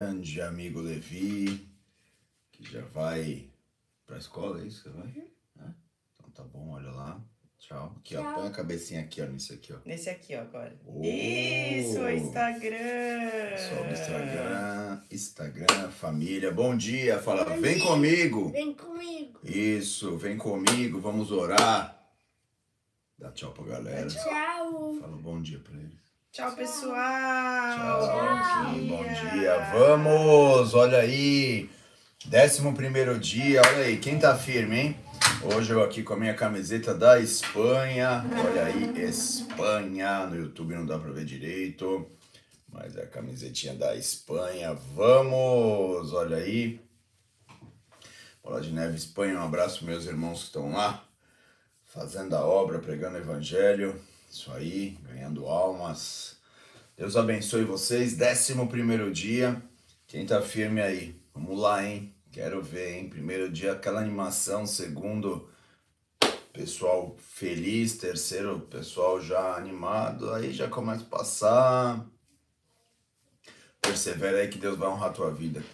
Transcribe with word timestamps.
grande 0.00 0.40
amigo 0.40 0.80
Levi, 0.80 1.68
que 2.52 2.62
já 2.70 2.82
vai 2.82 3.50
para 4.06 4.14
a 4.14 4.18
escola, 4.18 4.62
é 4.62 4.66
isso 4.66 4.84
que 4.84 4.90
você 4.90 4.96
vai? 4.96 5.08
É? 5.08 5.70
Então 6.14 6.30
tá 6.32 6.44
bom, 6.44 6.70
olha 6.70 6.90
lá. 6.90 7.20
Tchau. 7.58 7.96
Aqui, 7.98 8.16
ó. 8.16 8.22
Tchau. 8.22 8.34
Põe 8.34 8.46
a 8.46 8.50
cabecinha 8.52 9.00
aqui, 9.00 9.20
ó, 9.20 9.26
nisso 9.26 9.52
aqui, 9.52 9.72
ó. 9.72 9.78
Nesse 9.84 10.08
aqui, 10.08 10.36
ó, 10.36 10.42
agora. 10.42 10.78
Oh! 10.86 11.02
Isso, 11.02 12.08
Instagram. 12.08 13.50
Pessoal 13.50 13.84
do 13.84 13.92
Instagram, 13.92 15.02
Instagram, 15.10 15.90
família. 15.90 16.52
Bom 16.52 16.76
dia, 16.76 17.18
fala, 17.18 17.44
Bom 17.44 17.60
vem 17.60 17.74
dia. 17.74 17.84
comigo. 17.84 18.50
Vem 18.50 18.74
comigo. 18.74 19.40
Isso, 19.42 20.16
vem 20.16 20.38
comigo, 20.38 21.00
vamos 21.00 21.32
orar. 21.32 22.08
Dá 23.18 23.32
tchau 23.32 23.52
pra 23.52 23.64
galera. 23.64 24.06
Tchau. 24.06 24.94
Fala 25.00 25.16
bom 25.16 25.42
dia 25.42 25.58
pra 25.58 25.74
eles. 25.76 26.07
Tchau, 26.30 26.54
pessoal. 26.54 26.94
Tchau, 27.74 28.72
bom 28.72 28.74
dia, 28.74 28.96
bom 28.96 29.04
dia. 29.32 29.58
Vamos, 29.72 30.74
olha 30.74 30.98
aí. 30.98 31.70
Décimo 32.26 32.74
primeiro 32.74 33.18
dia, 33.18 33.62
olha 33.66 33.86
aí, 33.86 33.96
quem 33.96 34.18
tá 34.18 34.36
firme, 34.36 34.78
hein? 34.78 34.96
Hoje 35.42 35.72
eu 35.72 35.82
aqui 35.82 36.02
com 36.02 36.12
a 36.12 36.16
minha 36.18 36.34
camiseta 36.34 36.94
da 36.94 37.18
Espanha. 37.18 38.24
Olha 38.46 38.64
aí, 38.64 39.02
Espanha. 39.02 40.26
No 40.26 40.36
YouTube 40.36 40.74
não 40.74 40.84
dá 40.84 40.98
pra 40.98 41.10
ver 41.10 41.24
direito, 41.24 42.06
mas 42.68 42.94
é 42.94 43.04
a 43.04 43.08
camisetinha 43.08 43.74
da 43.74 43.96
Espanha. 43.96 44.74
Vamos, 44.94 46.12
olha 46.12 46.36
aí. 46.36 46.78
Bola 48.44 48.60
de 48.60 48.70
Neve, 48.70 48.96
Espanha. 48.96 49.38
Um 49.38 49.44
abraço, 49.44 49.84
meus 49.84 50.04
irmãos 50.04 50.40
que 50.40 50.46
estão 50.46 50.72
lá, 50.72 51.02
fazendo 51.84 52.36
a 52.36 52.44
obra, 52.44 52.78
pregando 52.78 53.16
o 53.16 53.20
evangelho. 53.20 53.98
Isso 54.30 54.52
aí, 54.52 54.98
ganhando 55.02 55.46
almas. 55.46 56.36
Deus 56.96 57.16
abençoe 57.16 57.64
vocês. 57.64 58.16
Décimo 58.16 58.68
primeiro 58.68 59.10
dia. 59.10 59.62
Quem 60.06 60.26
tá 60.26 60.42
firme 60.42 60.80
aí? 60.82 61.18
Vamos 61.34 61.58
lá, 61.58 61.84
hein? 61.84 62.14
Quero 62.30 62.62
ver, 62.62 62.96
hein? 62.96 63.08
Primeiro 63.08 63.50
dia, 63.50 63.72
aquela 63.72 64.00
animação. 64.00 64.66
Segundo, 64.66 65.48
pessoal 66.52 67.16
feliz. 67.18 67.96
Terceiro, 67.96 68.60
pessoal 68.60 69.20
já 69.20 69.56
animado. 69.56 70.32
Aí 70.34 70.52
já 70.52 70.68
começa 70.68 71.02
a 71.02 71.06
passar. 71.06 72.06
Persevera 73.80 74.38
aí 74.38 74.48
que 74.48 74.58
Deus 74.58 74.76
vai 74.76 74.88
honrar 74.88 75.10
a 75.10 75.12
tua 75.12 75.30
vida. 75.30 75.64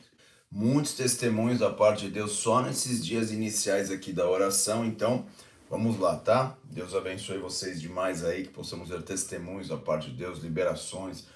Muitos 0.50 0.94
testemunhos 0.94 1.58
da 1.58 1.70
parte 1.70 2.06
de 2.06 2.12
Deus 2.12 2.32
só 2.32 2.62
nesses 2.62 3.04
dias 3.04 3.32
iniciais 3.32 3.90
aqui 3.90 4.12
da 4.12 4.28
oração. 4.28 4.84
Então, 4.84 5.26
vamos 5.68 5.98
lá, 5.98 6.16
tá? 6.16 6.56
Deus 6.64 6.94
abençoe 6.94 7.38
vocês 7.38 7.80
demais 7.80 8.24
aí, 8.24 8.44
que 8.44 8.50
possamos 8.50 8.88
ver 8.88 9.02
testemunhos 9.02 9.68
da 9.68 9.76
parte 9.76 10.10
de 10.10 10.16
Deus, 10.16 10.38
liberações 10.38 11.26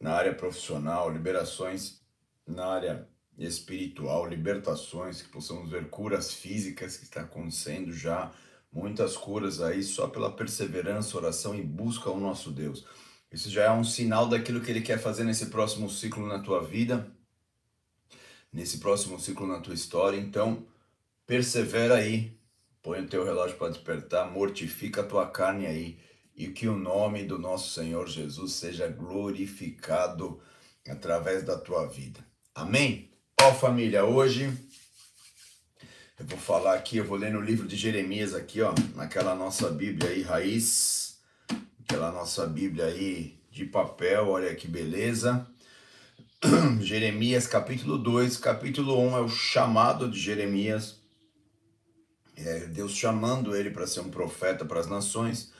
na 0.00 0.12
área 0.12 0.34
profissional, 0.34 1.10
liberações 1.10 2.00
na 2.46 2.66
área 2.66 3.08
espiritual, 3.38 4.26
libertações, 4.26 5.22
que 5.22 5.28
possamos 5.28 5.70
ver 5.70 5.88
curas 5.88 6.32
físicas 6.32 6.96
que 6.96 7.04
está 7.04 7.22
acontecendo 7.22 7.92
já, 7.92 8.32
muitas 8.72 9.16
curas 9.16 9.60
aí 9.60 9.82
só 9.82 10.08
pela 10.08 10.30
perseverança, 10.30 11.16
oração 11.16 11.54
e 11.54 11.62
busca 11.62 12.10
ao 12.10 12.18
nosso 12.18 12.50
Deus. 12.50 12.84
Isso 13.32 13.50
já 13.50 13.64
é 13.64 13.70
um 13.70 13.82
sinal 13.82 14.28
daquilo 14.28 14.60
que 14.60 14.70
ele 14.70 14.80
quer 14.80 14.98
fazer 14.98 15.24
nesse 15.24 15.46
próximo 15.46 15.90
ciclo 15.90 16.26
na 16.26 16.38
tua 16.38 16.62
vida, 16.62 17.10
nesse 18.52 18.78
próximo 18.78 19.18
ciclo 19.18 19.46
na 19.46 19.58
tua 19.58 19.74
história. 19.74 20.16
Então, 20.16 20.64
persevera 21.26 21.96
aí, 21.96 22.38
põe 22.84 23.00
o 23.00 23.08
teu 23.08 23.24
relógio 23.24 23.56
para 23.56 23.70
despertar, 23.70 24.30
mortifica 24.30 25.00
a 25.00 25.06
tua 25.06 25.26
carne 25.26 25.66
aí 25.66 25.98
e 26.36 26.48
que 26.48 26.68
o 26.68 26.76
nome 26.76 27.24
do 27.24 27.38
nosso 27.38 27.72
Senhor 27.72 28.06
Jesus 28.06 28.52
seja 28.52 28.86
glorificado 28.86 30.38
através 30.86 31.42
da 31.42 31.56
tua 31.56 31.86
vida. 31.86 32.20
Amém? 32.54 33.10
Ó 33.40 33.54
família, 33.54 34.04
hoje 34.04 34.52
eu 36.20 36.26
vou 36.26 36.38
falar 36.38 36.74
aqui, 36.74 36.98
eu 36.98 37.06
vou 37.06 37.16
ler 37.16 37.32
no 37.32 37.40
livro 37.40 37.66
de 37.66 37.74
Jeremias 37.74 38.34
aqui, 38.34 38.60
ó, 38.60 38.74
naquela 38.94 39.34
nossa 39.34 39.70
Bíblia 39.70 40.10
aí, 40.10 40.20
raiz, 40.20 41.18
aquela 41.82 42.12
nossa 42.12 42.46
Bíblia 42.46 42.84
aí 42.84 43.40
de 43.50 43.64
papel, 43.64 44.28
olha 44.28 44.54
que 44.54 44.68
beleza. 44.68 45.46
Jeremias 46.82 47.46
capítulo 47.46 47.96
2, 47.96 48.36
capítulo 48.36 49.00
1 49.00 49.16
é 49.16 49.20
o 49.22 49.28
chamado 49.30 50.06
de 50.06 50.20
Jeremias. 50.20 51.02
É 52.36 52.60
Deus 52.60 52.92
chamando 52.92 53.54
ele 53.54 53.70
para 53.70 53.86
ser 53.86 54.00
um 54.00 54.10
profeta 54.10 54.64
para 54.64 54.80
as 54.80 54.88
nações. 54.88 55.52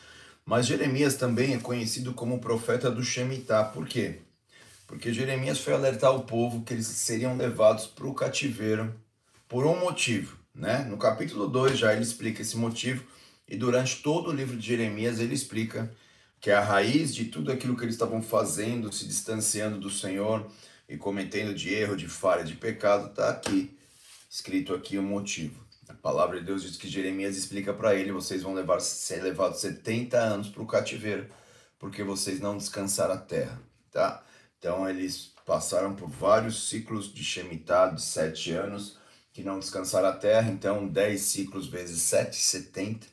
Mas 0.44 0.66
Jeremias 0.66 1.16
também 1.16 1.54
é 1.54 1.58
conhecido 1.58 2.12
como 2.12 2.40
profeta 2.40 2.90
do 2.90 3.02
Shemitah. 3.02 3.64
Por 3.64 3.86
quê? 3.86 4.20
Porque 4.86 5.12
Jeremias 5.12 5.58
foi 5.58 5.72
alertar 5.72 6.14
o 6.14 6.24
povo 6.24 6.62
que 6.62 6.74
eles 6.74 6.86
seriam 6.86 7.36
levados 7.36 7.86
para 7.86 8.06
o 8.06 8.14
cativeiro 8.14 8.94
por 9.48 9.66
um 9.66 9.78
motivo. 9.78 10.36
Né? 10.54 10.84
No 10.88 10.96
capítulo 10.96 11.48
2 11.48 11.78
já 11.78 11.92
ele 11.92 12.02
explica 12.02 12.42
esse 12.42 12.56
motivo. 12.56 13.04
E 13.48 13.56
durante 13.56 14.02
todo 14.02 14.30
o 14.30 14.32
livro 14.32 14.56
de 14.56 14.66
Jeremias 14.66 15.18
ele 15.18 15.34
explica 15.34 15.90
que 16.40 16.50
a 16.50 16.60
raiz 16.60 17.14
de 17.14 17.24
tudo 17.24 17.50
aquilo 17.50 17.74
que 17.76 17.84
eles 17.84 17.94
estavam 17.94 18.20
fazendo, 18.20 18.92
se 18.92 19.06
distanciando 19.06 19.78
do 19.78 19.88
Senhor 19.88 20.46
e 20.86 20.96
cometendo 20.96 21.54
de 21.54 21.72
erro, 21.72 21.96
de 21.96 22.06
falha, 22.06 22.44
de 22.44 22.54
pecado, 22.54 23.08
está 23.08 23.30
aqui, 23.30 23.74
escrito 24.28 24.74
aqui 24.74 24.98
o 24.98 25.02
motivo. 25.02 25.63
A 26.04 26.12
palavra 26.12 26.38
de 26.38 26.44
Deus 26.44 26.62
diz 26.62 26.76
que 26.76 26.86
Jeremias 26.86 27.34
explica 27.34 27.72
para 27.72 27.94
ele: 27.94 28.12
vocês 28.12 28.42
vão 28.42 28.52
levar, 28.52 28.78
ser 28.78 29.22
levados 29.22 29.60
70 29.60 30.18
anos 30.18 30.50
para 30.50 30.62
o 30.62 30.66
cativeiro, 30.66 31.30
porque 31.78 32.04
vocês 32.04 32.40
não 32.40 32.58
descansaram 32.58 33.14
a 33.14 33.16
terra. 33.16 33.58
Tá? 33.90 34.22
Então 34.58 34.86
eles 34.86 35.32
passaram 35.46 35.94
por 35.94 36.06
vários 36.06 36.68
ciclos 36.68 37.10
de 37.10 37.24
Shemitah 37.24 37.88
de 37.88 38.02
7 38.02 38.52
anos, 38.52 38.98
que 39.32 39.42
não 39.42 39.58
descansaram 39.58 40.08
a 40.08 40.12
terra. 40.12 40.50
Então 40.50 40.86
10 40.86 41.18
ciclos 41.22 41.68
vezes 41.68 42.02
7, 42.02 42.36
70 42.36 43.06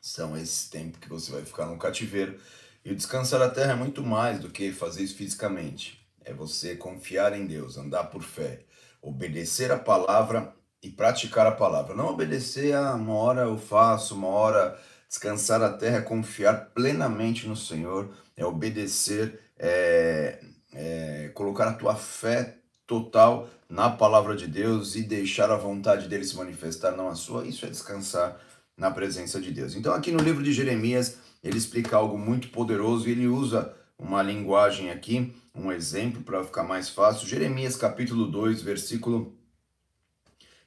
são 0.00 0.34
esses 0.38 0.70
tempos 0.70 1.00
que 1.00 1.08
você 1.08 1.30
vai 1.30 1.44
ficar 1.44 1.66
no 1.66 1.76
cativeiro. 1.76 2.40
E 2.82 2.92
o 2.92 2.96
descansar 2.96 3.42
a 3.42 3.50
terra 3.50 3.72
é 3.72 3.76
muito 3.76 4.02
mais 4.02 4.40
do 4.40 4.48
que 4.48 4.72
fazer 4.72 5.02
isso 5.02 5.16
fisicamente. 5.16 6.00
É 6.24 6.32
você 6.32 6.74
confiar 6.74 7.38
em 7.38 7.44
Deus, 7.44 7.76
andar 7.76 8.04
por 8.04 8.22
fé, 8.22 8.64
obedecer 9.02 9.70
a 9.70 9.78
palavra 9.78 10.58
e 10.82 10.90
praticar 10.90 11.46
a 11.46 11.52
palavra. 11.52 11.94
Não 11.94 12.08
obedecer 12.08 12.74
a 12.74 12.94
uma 12.94 13.14
hora 13.14 13.42
eu 13.42 13.58
faço, 13.58 14.14
uma 14.14 14.28
hora 14.28 14.78
descansar 15.08 15.60
a 15.62 15.72
terra 15.72 15.98
é 15.98 16.02
confiar 16.02 16.70
plenamente 16.74 17.48
no 17.48 17.56
Senhor, 17.56 18.10
é 18.36 18.44
obedecer, 18.44 19.40
é, 19.58 20.40
é 20.72 21.30
colocar 21.34 21.68
a 21.68 21.74
tua 21.74 21.96
fé 21.96 22.58
total 22.86 23.48
na 23.68 23.90
palavra 23.90 24.34
de 24.36 24.46
Deus 24.46 24.96
e 24.96 25.02
deixar 25.02 25.50
a 25.50 25.56
vontade 25.56 26.08
dele 26.08 26.24
se 26.24 26.36
manifestar, 26.36 26.92
não 26.92 27.08
a 27.08 27.14
sua. 27.14 27.46
Isso 27.46 27.66
é 27.66 27.68
descansar 27.68 28.40
na 28.76 28.90
presença 28.90 29.40
de 29.40 29.50
Deus. 29.50 29.74
Então, 29.74 29.92
aqui 29.94 30.10
no 30.10 30.22
livro 30.22 30.42
de 30.42 30.52
Jeremias, 30.52 31.18
ele 31.42 31.58
explica 31.58 31.96
algo 31.96 32.18
muito 32.18 32.48
poderoso 32.48 33.08
e 33.08 33.12
ele 33.12 33.28
usa 33.28 33.74
uma 33.98 34.22
linguagem 34.22 34.90
aqui, 34.90 35.32
um 35.54 35.70
exemplo 35.70 36.22
para 36.22 36.42
ficar 36.42 36.62
mais 36.62 36.88
fácil. 36.88 37.28
Jeremias 37.28 37.76
capítulo 37.76 38.26
2, 38.26 38.62
versículo. 38.62 39.36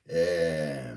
É, 0.06 0.96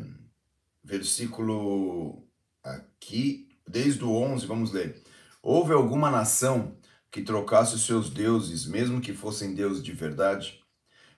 versículo 0.83 2.27
aqui, 2.63 3.49
desde 3.67 4.05
o 4.05 4.13
11, 4.13 4.47
vamos 4.47 4.73
ler. 4.73 5.03
Houve 5.43 5.73
alguma 5.73 6.11
nação 6.11 6.77
que 7.11 7.23
trocasse 7.23 7.75
os 7.75 7.87
seus 7.87 8.11
deuses, 8.11 8.67
mesmo 8.67 9.01
que 9.01 9.13
fossem 9.13 9.55
deuses 9.55 9.83
de 9.83 9.93
verdade? 9.93 10.61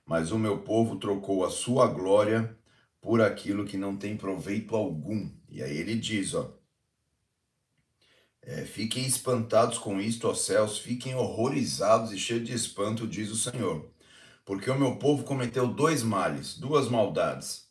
Mas 0.05 0.31
o 0.31 0.39
meu 0.39 0.59
povo 0.59 0.97
trocou 0.97 1.45
a 1.45 1.51
sua 1.51 1.87
glória 1.87 2.57
por 3.01 3.21
aquilo 3.21 3.65
que 3.65 3.77
não 3.77 3.97
tem 3.97 4.17
proveito 4.17 4.75
algum. 4.75 5.31
E 5.49 5.63
aí 5.63 5.77
ele 5.77 5.95
diz, 5.97 6.35
ó, 6.35 6.59
é, 8.43 8.65
fiquem 8.65 9.07
espantados 9.07 9.77
com 9.77 10.01
isto, 10.01 10.27
ó 10.27 10.35
céus, 10.35 10.79
fiquem 10.79 11.15
horrorizados 11.15 12.13
e 12.13 12.19
cheios 12.19 12.47
de 12.47 12.55
espanto, 12.55 13.07
diz 13.07 13.31
o 13.31 13.37
Senhor. 13.37 13.91
Porque 14.45 14.71
o 14.71 14.79
meu 14.79 14.97
povo 14.97 15.25
cometeu 15.25 15.69
dois 15.69 16.03
males, 16.03 16.57
duas 16.57 16.89
maldades. 16.89 17.68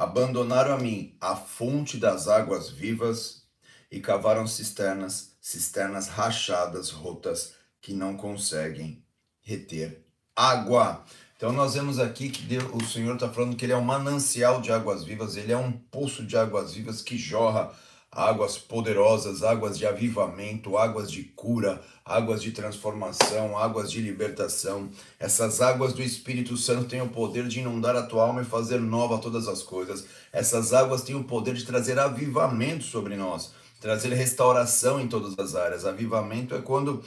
Abandonaram 0.00 0.72
a 0.72 0.78
mim 0.78 1.14
a 1.20 1.36
fonte 1.36 1.98
das 1.98 2.26
águas 2.26 2.70
vivas 2.70 3.42
e 3.90 4.00
cavaram 4.00 4.46
cisternas, 4.46 5.36
cisternas 5.42 6.08
rachadas, 6.08 6.88
rotas, 6.88 7.52
que 7.82 7.92
não 7.92 8.16
conseguem 8.16 9.04
reter 9.42 10.02
água. 10.34 11.04
Então 11.36 11.52
nós 11.52 11.74
vemos 11.74 11.98
aqui 11.98 12.30
que 12.30 12.40
Deus, 12.40 12.64
o 12.72 12.82
Senhor 12.82 13.12
está 13.12 13.28
falando 13.28 13.54
que 13.54 13.66
Ele 13.66 13.74
é 13.74 13.76
um 13.76 13.84
manancial 13.84 14.62
de 14.62 14.72
águas 14.72 15.04
vivas, 15.04 15.36
Ele 15.36 15.52
é 15.52 15.58
um 15.58 15.70
poço 15.70 16.24
de 16.24 16.34
águas 16.34 16.72
vivas 16.72 17.02
que 17.02 17.18
jorra 17.18 17.70
águas 18.12 18.58
poderosas, 18.58 19.42
águas 19.42 19.78
de 19.78 19.86
avivamento, 19.86 20.76
águas 20.76 21.10
de 21.10 21.22
cura, 21.22 21.80
águas 22.04 22.42
de 22.42 22.50
transformação, 22.50 23.56
águas 23.56 23.90
de 23.90 24.00
libertação. 24.00 24.90
Essas 25.18 25.60
águas 25.60 25.92
do 25.92 26.02
Espírito 26.02 26.56
Santo 26.56 26.88
têm 26.88 27.00
o 27.00 27.08
poder 27.08 27.46
de 27.46 27.60
inundar 27.60 27.94
a 27.94 28.02
tua 28.02 28.24
alma 28.24 28.42
e 28.42 28.44
fazer 28.44 28.80
nova 28.80 29.18
todas 29.18 29.46
as 29.46 29.62
coisas. 29.62 30.06
Essas 30.32 30.72
águas 30.72 31.02
têm 31.02 31.14
o 31.14 31.24
poder 31.24 31.54
de 31.54 31.64
trazer 31.64 31.98
avivamento 32.00 32.82
sobre 32.82 33.14
nós, 33.14 33.52
trazer 33.80 34.12
restauração 34.12 35.00
em 35.00 35.06
todas 35.06 35.38
as 35.38 35.54
áreas. 35.54 35.86
Avivamento 35.86 36.56
é 36.56 36.60
quando 36.60 37.04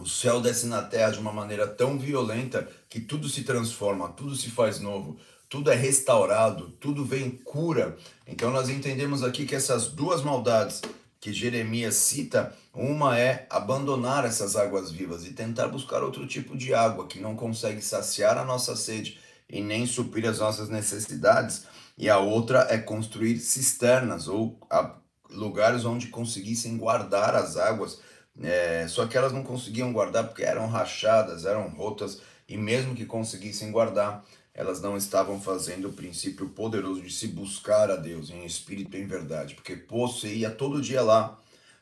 o 0.00 0.06
céu 0.06 0.40
desce 0.40 0.66
na 0.66 0.82
terra 0.82 1.10
de 1.10 1.18
uma 1.18 1.32
maneira 1.32 1.68
tão 1.68 1.98
violenta 1.98 2.66
que 2.88 3.00
tudo 3.00 3.28
se 3.28 3.44
transforma, 3.44 4.08
tudo 4.08 4.34
se 4.34 4.50
faz 4.50 4.80
novo, 4.80 5.18
tudo 5.54 5.70
é 5.70 5.76
restaurado, 5.76 6.70
tudo 6.80 7.04
vem 7.04 7.30
cura. 7.30 7.96
Então 8.26 8.50
nós 8.50 8.68
entendemos 8.68 9.22
aqui 9.22 9.46
que 9.46 9.54
essas 9.54 9.86
duas 9.86 10.20
maldades 10.20 10.82
que 11.20 11.32
Jeremias 11.32 11.94
cita, 11.94 12.52
uma 12.74 13.16
é 13.16 13.46
abandonar 13.48 14.24
essas 14.24 14.56
águas 14.56 14.90
vivas 14.90 15.24
e 15.24 15.32
tentar 15.32 15.68
buscar 15.68 16.02
outro 16.02 16.26
tipo 16.26 16.56
de 16.56 16.74
água 16.74 17.06
que 17.06 17.20
não 17.20 17.36
consegue 17.36 17.80
saciar 17.80 18.36
a 18.36 18.44
nossa 18.44 18.74
sede 18.74 19.16
e 19.48 19.60
nem 19.60 19.86
suprir 19.86 20.28
as 20.28 20.40
nossas 20.40 20.68
necessidades, 20.68 21.66
e 21.96 22.10
a 22.10 22.18
outra 22.18 22.66
é 22.68 22.76
construir 22.76 23.38
cisternas 23.38 24.26
ou 24.26 24.58
lugares 25.30 25.84
onde 25.84 26.08
conseguissem 26.08 26.76
guardar 26.76 27.36
as 27.36 27.56
águas 27.56 28.00
é, 28.42 28.86
só 28.88 29.06
que 29.06 29.16
elas 29.16 29.32
não 29.32 29.44
conseguiam 29.44 29.92
guardar 29.92 30.24
porque 30.26 30.42
eram 30.42 30.66
rachadas, 30.66 31.44
eram 31.44 31.68
rotas, 31.68 32.20
e 32.48 32.56
mesmo 32.56 32.94
que 32.94 33.06
conseguissem 33.06 33.70
guardar, 33.70 34.24
elas 34.54 34.80
não 34.80 34.96
estavam 34.96 35.40
fazendo 35.40 35.88
o 35.88 35.92
princípio 35.92 36.48
poderoso 36.48 37.02
de 37.02 37.12
se 37.12 37.26
buscar 37.28 37.90
a 37.90 37.96
Deus 37.96 38.30
em 38.30 38.44
espírito 38.44 38.96
e 38.96 39.00
em 39.00 39.06
verdade, 39.06 39.54
porque 39.54 39.76
poço 39.76 40.26
ia 40.26 40.50
todo 40.50 40.80
dia 40.80 41.02
lá 41.02 41.38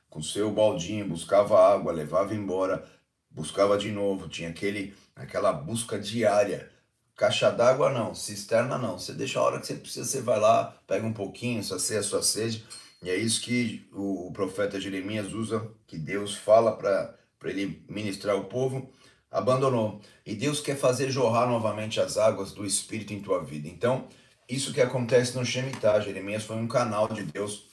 com 0.09 0.23
seu 0.23 0.51
baldinho, 0.51 1.09
buscava 1.09 1.59
água, 1.59 1.93
levava 1.93 2.35
embora, 2.35 2.85
buscava 3.31 3.79
de 3.79 3.91
novo, 3.91 4.29
tinha 4.29 4.49
aquele 4.49 4.95
aquela 5.15 5.53
busca 5.53 5.99
diária. 5.99 6.71
Caixa 7.15 7.51
d'água 7.51 7.91
não, 7.91 8.15
cisterna 8.15 8.79
não. 8.79 8.99
Você 8.99 9.13
deixa 9.13 9.39
a 9.39 9.43
hora 9.43 9.61
que 9.61 9.67
você 9.67 9.75
precisa, 9.75 10.05
você 10.05 10.21
vai 10.21 10.41
lá, 10.41 10.77
pega 10.87 11.07
um 11.07 11.13
pouquinho, 11.13 11.63
sacia 11.63 12.01
a 12.01 12.03
sua 12.03 12.23
sede 12.23 12.65
e 13.03 13.11
é 13.11 13.17
isso 13.17 13.41
que 13.43 13.85
o 13.93 14.31
profeta 14.33 14.81
Jeremias 14.81 15.33
usa, 15.33 15.69
que 15.89 15.99
Deus 15.99 16.37
fala 16.37 16.77
para 16.77 17.17
ele 17.45 17.85
ministrar 17.89 18.37
o 18.37 18.45
povo, 18.45 18.89
abandonou. 19.33 20.01
E 20.25 20.35
Deus 20.35 20.61
quer 20.61 20.77
fazer 20.77 21.11
jorrar 21.11 21.49
novamente 21.49 21.99
as 21.99 22.19
águas 22.19 22.53
do 22.53 22.67
Espírito 22.67 23.15
em 23.15 23.21
tua 23.21 23.43
vida. 23.43 23.67
Então, 23.67 24.07
isso 24.49 24.73
que 24.73 24.81
acontece 24.81 25.37
no 25.37 25.45
Shemitah, 25.45 26.01
Jeremias 26.01 26.45
foi 26.45 26.57
um 26.57 26.69
canal 26.69 27.09
de 27.09 27.23
Deus 27.23 27.73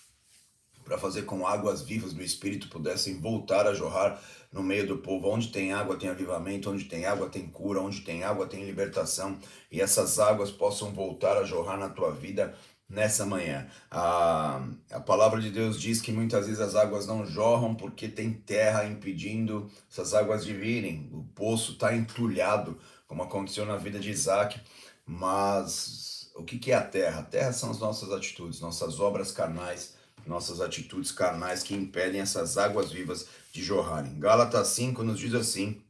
para 0.85 0.97
fazer 0.97 1.21
com 1.21 1.45
águas 1.45 1.83
vivas 1.83 2.13
do 2.13 2.23
Espírito 2.23 2.67
pudessem 2.67 3.19
voltar 3.19 3.67
a 3.67 3.75
jorrar 3.75 4.19
no 4.51 4.63
meio 4.63 4.87
do 4.87 4.97
povo. 4.97 5.29
Onde 5.29 5.49
tem 5.49 5.71
água 5.71 5.95
tem 5.95 6.09
avivamento, 6.09 6.71
onde 6.71 6.85
tem 6.85 7.05
água 7.05 7.29
tem 7.29 7.45
cura, 7.45 7.79
onde 7.79 8.01
tem 8.01 8.23
água 8.23 8.47
tem 8.47 8.65
libertação. 8.65 9.37
E 9.71 9.79
essas 9.79 10.17
águas 10.17 10.49
possam 10.49 10.91
voltar 10.91 11.37
a 11.37 11.43
jorrar 11.43 11.77
na 11.77 11.89
tua 11.89 12.11
vida 12.11 12.55
nessa 12.89 13.25
manhã. 13.25 13.67
A, 13.91 14.65
a 14.91 14.99
palavra 14.99 15.39
de 15.39 15.51
Deus 15.51 15.79
diz 15.79 16.01
que 16.01 16.11
muitas 16.11 16.47
vezes 16.47 16.59
as 16.59 16.75
águas 16.75 17.05
não 17.05 17.25
jorram 17.25 17.75
porque 17.75 18.07
tem 18.07 18.33
terra 18.33 18.85
impedindo 18.85 19.69
essas 19.91 20.13
águas 20.13 20.43
de 20.43 20.53
virem. 20.53 21.09
O 21.13 21.23
poço 21.35 21.73
está 21.73 21.95
entulhado, 21.95 22.79
como 23.07 23.21
aconteceu 23.21 23.65
na 23.65 23.77
vida 23.77 23.99
de 23.99 24.09
Isaac. 24.09 24.59
Mas 25.05 26.31
o 26.35 26.43
que, 26.43 26.57
que 26.57 26.71
é 26.71 26.75
a 26.75 26.83
terra? 26.83 27.19
A 27.19 27.23
terra 27.23 27.53
são 27.53 27.69
as 27.69 27.79
nossas 27.79 28.11
atitudes, 28.11 28.59
nossas 28.59 28.99
obras 28.99 29.31
carnais, 29.31 29.93
nossas 30.25 30.59
atitudes 30.59 31.11
carnais 31.11 31.61
que 31.61 31.75
impedem 31.75 32.21
essas 32.21 32.57
águas 32.57 32.91
vivas 32.91 33.27
de 33.51 33.63
jorrarem. 33.63 34.19
Gálatas 34.19 34.67
5 34.69 35.03
nos 35.03 35.19
diz 35.19 35.33
assim. 35.33 35.81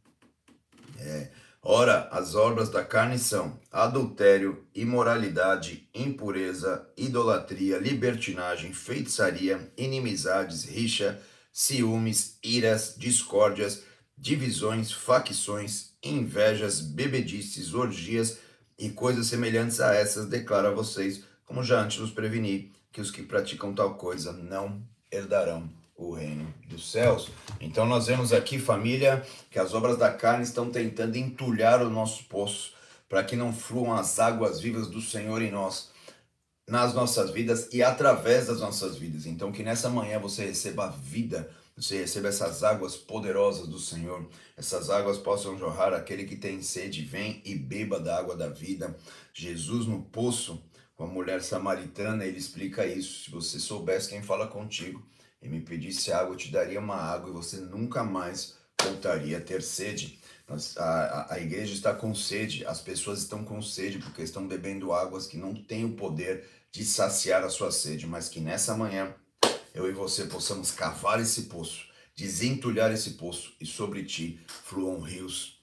É, 0.97 1.29
Ora, 1.61 2.07
as 2.11 2.35
obras 2.35 2.69
da 2.69 2.85
carne 2.85 3.19
são 3.19 3.59
adultério, 3.69 4.65
imoralidade, 4.73 5.89
impureza, 5.93 6.87
idolatria, 6.95 7.77
libertinagem, 7.77 8.73
feitiçaria, 8.73 9.69
inimizades, 9.75 10.63
rixa, 10.63 11.21
ciúmes, 11.51 12.37
iras, 12.41 12.95
discórdias, 12.97 13.83
divisões, 14.17 14.91
facções, 14.93 15.91
invejas, 16.01 16.79
bebedices, 16.79 17.73
orgias 17.73 18.37
e 18.77 18.89
coisas 18.89 19.27
semelhantes 19.27 19.81
a 19.81 19.93
essas, 19.93 20.27
declaro 20.27 20.69
a 20.69 20.71
vocês, 20.71 21.25
como 21.45 21.61
já 21.61 21.81
antes 21.81 21.99
os 21.99 22.11
preveni, 22.11 22.71
que 22.89 23.01
os 23.01 23.11
que 23.11 23.21
praticam 23.21 23.73
tal 23.73 23.95
coisa 23.95 24.31
não 24.31 24.81
herdarão 25.11 25.69
o 25.99 26.13
reino 26.13 26.51
dos 26.67 26.89
céus. 26.89 27.29
Então 27.59 27.85
nós 27.85 28.07
vemos 28.07 28.31
aqui, 28.31 28.57
família, 28.57 29.23
que 29.51 29.59
as 29.59 29.73
obras 29.73 29.97
da 29.97 30.11
carne 30.11 30.43
estão 30.43 30.71
tentando 30.71 31.17
entulhar 31.17 31.81
o 31.81 31.89
nosso 31.89 32.23
poço 32.23 32.73
para 33.09 33.23
que 33.23 33.35
não 33.35 33.53
fluam 33.53 33.93
as 33.93 34.17
águas 34.17 34.61
vivas 34.61 34.87
do 34.87 35.01
Senhor 35.01 35.41
em 35.41 35.51
nós, 35.51 35.89
nas 36.67 36.93
nossas 36.93 37.31
vidas 37.31 37.67
e 37.73 37.83
através 37.83 38.47
das 38.47 38.61
nossas 38.61 38.97
vidas. 38.97 39.25
Então 39.25 39.51
que 39.51 39.61
nessa 39.61 39.89
manhã 39.89 40.19
você 40.19 40.45
receba 40.45 40.85
a 40.85 40.89
vida, 40.89 41.49
você 41.75 41.97
receba 41.97 42.29
essas 42.29 42.63
águas 42.63 42.95
poderosas 42.95 43.67
do 43.67 43.79
Senhor, 43.79 44.25
essas 44.55 44.89
águas 44.89 45.17
possam 45.17 45.57
jorrar. 45.57 45.93
Aquele 45.93 46.23
que 46.23 46.37
tem 46.37 46.61
sede, 46.61 47.03
vem 47.03 47.41
e 47.43 47.55
beba 47.55 47.99
da 47.99 48.17
água 48.17 48.37
da 48.37 48.47
vida. 48.47 48.95
Jesus 49.33 49.85
no 49.85 50.01
poço, 50.03 50.63
com 50.95 51.03
a 51.03 51.07
mulher 51.07 51.41
samaritana, 51.41 52.25
ele 52.25 52.37
explica 52.37 52.85
isso. 52.85 53.25
Se 53.25 53.31
você 53.31 53.59
soubesse 53.59 54.09
quem 54.09 54.21
fala 54.21 54.47
contigo, 54.47 55.01
e 55.41 55.47
me 55.47 55.61
pedisse 55.61 56.11
água, 56.11 56.33
eu 56.33 56.37
te 56.37 56.51
daria 56.51 56.79
uma 56.79 56.95
água 56.95 57.29
e 57.29 57.33
você 57.33 57.57
nunca 57.57 58.03
mais 58.03 58.55
voltaria 58.81 59.37
a 59.37 59.41
ter 59.41 59.61
sede. 59.61 60.19
A, 60.77 61.35
a, 61.35 61.39
igreja 61.39 61.73
está 61.73 61.93
com 61.93 62.13
sede, 62.15 62.65
as 62.65 62.81
pessoas 62.81 63.19
estão 63.19 63.43
com 63.43 63.61
sede 63.61 63.99
porque 63.99 64.23
estão 64.23 64.47
bebendo 64.47 64.91
águas 64.91 65.27
que 65.27 65.37
não 65.37 65.53
têm 65.53 65.85
o 65.85 65.93
poder 65.93 66.47
de 66.71 66.83
saciar 66.83 67.43
a 67.43 67.49
sua 67.49 67.71
sede, 67.71 68.07
mas 68.07 68.29
que 68.29 68.39
nessa 68.39 68.75
manhã 68.75 69.13
eu 69.73 69.87
e 69.87 69.93
você 69.93 70.25
possamos 70.25 70.71
cavar 70.71 71.19
esse 71.19 71.43
poço, 71.43 71.85
desentulhar 72.15 72.91
esse 72.91 73.11
poço 73.11 73.53
e 73.61 73.65
sobre 73.65 74.03
ti 74.03 74.39
fluam 74.47 74.99
rios 74.99 75.61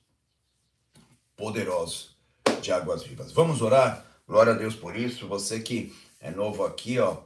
poderosos 1.36 2.16
de 2.62 2.72
águas 2.72 3.02
vivas. 3.02 3.32
Vamos 3.32 3.60
orar? 3.60 4.06
Glória 4.26 4.52
a 4.52 4.56
Deus 4.56 4.74
por 4.74 4.96
isso. 4.96 5.26
Você 5.28 5.60
que 5.60 5.94
é 6.20 6.30
novo 6.30 6.64
aqui, 6.64 6.98
ó, 6.98 7.22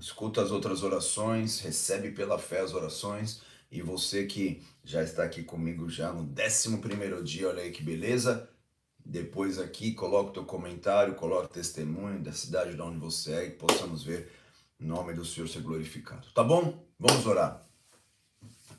escuta 0.00 0.42
as 0.42 0.50
outras 0.50 0.82
orações, 0.82 1.60
recebe 1.60 2.10
pela 2.10 2.38
fé 2.38 2.60
as 2.60 2.74
orações. 2.74 3.40
E 3.70 3.82
você 3.82 4.24
que 4.26 4.62
já 4.84 5.02
está 5.02 5.24
aqui 5.24 5.42
comigo 5.42 5.88
já 5.88 6.12
no 6.12 6.22
11 6.22 6.76
primeiro 6.78 7.22
dia, 7.24 7.48
olha 7.48 7.62
aí 7.62 7.70
que 7.70 7.82
beleza. 7.82 8.48
Depois 9.04 9.58
aqui, 9.58 9.92
coloca 9.92 10.30
o 10.30 10.32
teu 10.32 10.44
comentário, 10.44 11.14
coloca 11.14 11.46
o 11.46 11.48
testemunho 11.48 12.22
da 12.22 12.32
cidade 12.32 12.74
de 12.74 12.80
onde 12.80 12.98
você 12.98 13.32
é 13.32 13.46
e 13.46 13.50
possamos 13.50 14.02
ver 14.02 14.32
o 14.80 14.84
nome 14.84 15.12
do 15.12 15.24
Senhor 15.24 15.48
ser 15.48 15.60
glorificado. 15.60 16.26
Tá 16.34 16.42
bom? 16.42 16.82
Vamos 16.98 17.26
orar. 17.26 17.62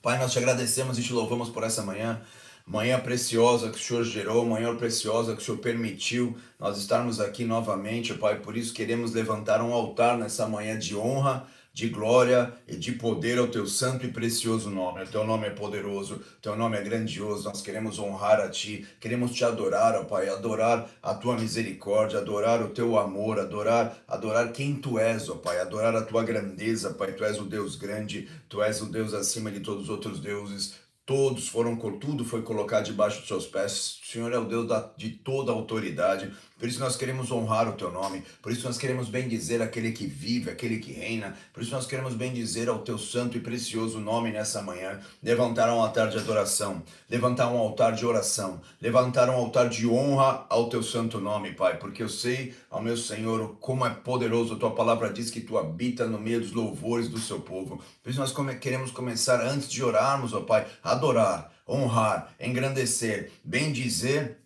Pai, 0.02 0.18
nós 0.18 0.32
te 0.32 0.40
agradecemos 0.40 0.98
e 0.98 1.04
te 1.04 1.14
louvamos 1.14 1.50
por 1.50 1.64
essa 1.64 1.84
manhã 1.84 2.22
manhã 2.66 3.00
preciosa 3.00 3.70
que 3.70 3.78
o 3.78 3.82
Senhor 3.82 4.04
gerou, 4.04 4.46
manhã 4.46 4.76
preciosa 4.76 5.36
que 5.36 5.42
o 5.42 5.46
Senhor 5.46 5.60
permitiu 5.60 6.36
nós 6.60 6.78
estarmos 6.78 7.20
aqui 7.20 7.46
novamente, 7.46 8.14
Pai. 8.16 8.40
Por 8.40 8.58
isso 8.58 8.74
queremos 8.74 9.14
levantar 9.14 9.62
um 9.62 9.74
altar 9.74 10.18
nessa 10.18 10.48
manhã 10.48 10.78
de 10.78 10.96
honra, 10.96 11.46
de 11.72 11.90
glória 11.90 12.54
e 12.68 12.78
de 12.78 12.94
poder 12.94 13.38
ao 13.38 13.50
teu 13.50 13.68
santo 13.68 14.06
e 14.06 14.12
precioso 14.12 14.70
nome. 14.70 15.04
O 15.04 15.08
teu 15.08 15.26
nome 15.26 15.46
é 15.46 15.50
poderoso, 15.50 16.22
teu 16.42 16.56
nome 16.56 16.78
é 16.78 16.82
grandioso. 16.82 17.44
Nós 17.44 17.62
queremos 17.62 18.00
honrar 18.00 18.40
a 18.40 18.50
ti, 18.50 18.88
queremos 19.00 19.34
te 19.34 19.44
adorar, 19.44 19.94
ó 19.94 20.06
Pai, 20.06 20.30
adorar 20.30 20.90
a 21.04 21.14
tua 21.14 21.38
misericórdia, 21.38 22.20
adorar 22.20 22.64
o 22.64 22.70
teu 22.70 22.98
amor, 22.98 23.40
adorar, 23.40 23.96
adorar 24.08 24.54
quem 24.54 24.74
tu 24.76 24.98
és, 24.98 25.30
ó 25.30 25.36
Pai, 25.36 25.60
adorar 25.60 25.94
a 25.98 26.02
tua 26.02 26.24
grandeza, 26.24 26.94
Pai. 26.94 27.12
Tu 27.12 27.26
és 27.26 27.38
o 27.40 27.44
Deus 27.44 27.76
grande, 27.76 28.28
tu 28.48 28.64
és 28.64 28.82
o 28.82 28.86
Deus 28.86 29.14
acima 29.14 29.52
de 29.52 29.60
todos 29.60 29.84
os 29.84 29.90
outros 29.90 30.22
deuses. 30.22 30.85
Todos 31.06 31.48
foram, 31.48 31.76
tudo 32.00 32.26
foi 32.26 32.42
colocado 32.42 32.86
debaixo 32.86 33.20
dos 33.20 33.28
seus 33.28 33.46
pés. 33.46 34.00
O 34.04 34.08
Senhor 34.08 34.34
é 34.34 34.40
o 34.40 34.46
Deus 34.46 34.68
da, 34.68 34.92
de 34.98 35.12
toda 35.12 35.52
autoridade. 35.52 36.34
Por 36.58 36.70
isso 36.70 36.80
nós 36.80 36.96
queremos 36.96 37.32
honrar 37.32 37.68
o 37.68 37.74
teu 37.74 37.92
nome. 37.92 38.24
Por 38.42 38.52
isso 38.52 38.66
nós 38.66 38.78
queremos 38.78 39.10
bendizer 39.10 39.62
aquele 39.62 39.92
que 39.92 40.08
vive, 40.08 40.50
aquele 40.50 40.80
que 40.80 40.94
reina. 40.94 41.38
Por 41.54 41.62
isso 41.62 41.72
nós 41.72 41.86
queremos 41.86 42.16
bendizer 42.16 42.70
ao 42.70 42.80
teu 42.80 42.98
santo 42.98 43.36
e 43.36 43.42
precioso 43.42 44.00
nome 44.00 44.32
nessa 44.32 44.62
manhã. 44.62 45.02
Levantar 45.22 45.70
um 45.70 45.82
altar 45.82 46.10
de 46.10 46.18
adoração, 46.18 46.82
levantar 47.10 47.50
um 47.50 47.58
altar 47.58 47.94
de 47.94 48.06
oração, 48.06 48.62
levantar 48.82 49.30
um 49.30 49.34
altar 49.34 49.68
de 49.68 49.86
honra 49.86 50.46
ao 50.50 50.70
teu 50.70 50.82
santo 50.82 51.20
nome, 51.20 51.52
Pai, 51.52 51.78
porque 51.78 52.02
eu 52.02 52.10
sei, 52.10 52.56
ao 52.70 52.82
meu 52.82 52.96
Senhor, 52.96 53.58
como 53.60 53.86
é 53.86 53.90
poderoso 53.90 54.56
tua 54.56 54.72
palavra 54.72 55.12
diz 55.12 55.30
que 55.30 55.42
tu 55.42 55.58
habita 55.58 56.08
no 56.08 56.20
meio 56.20 56.40
dos 56.40 56.54
louvores 56.54 57.10
do 57.10 57.20
seu 57.20 57.42
povo. 57.42 57.82
Por 58.02 58.10
isso 58.10 58.20
nós 58.20 58.34
queremos 58.60 58.92
começar 58.92 59.42
antes 59.42 59.70
de 59.70 59.84
orarmos, 59.84 60.34
ó 60.34 60.40
Pai, 60.40 60.66
adorar, 60.82 61.52
honrar, 61.68 62.34
engrandecer, 62.40 63.32
bendizer 63.44 64.45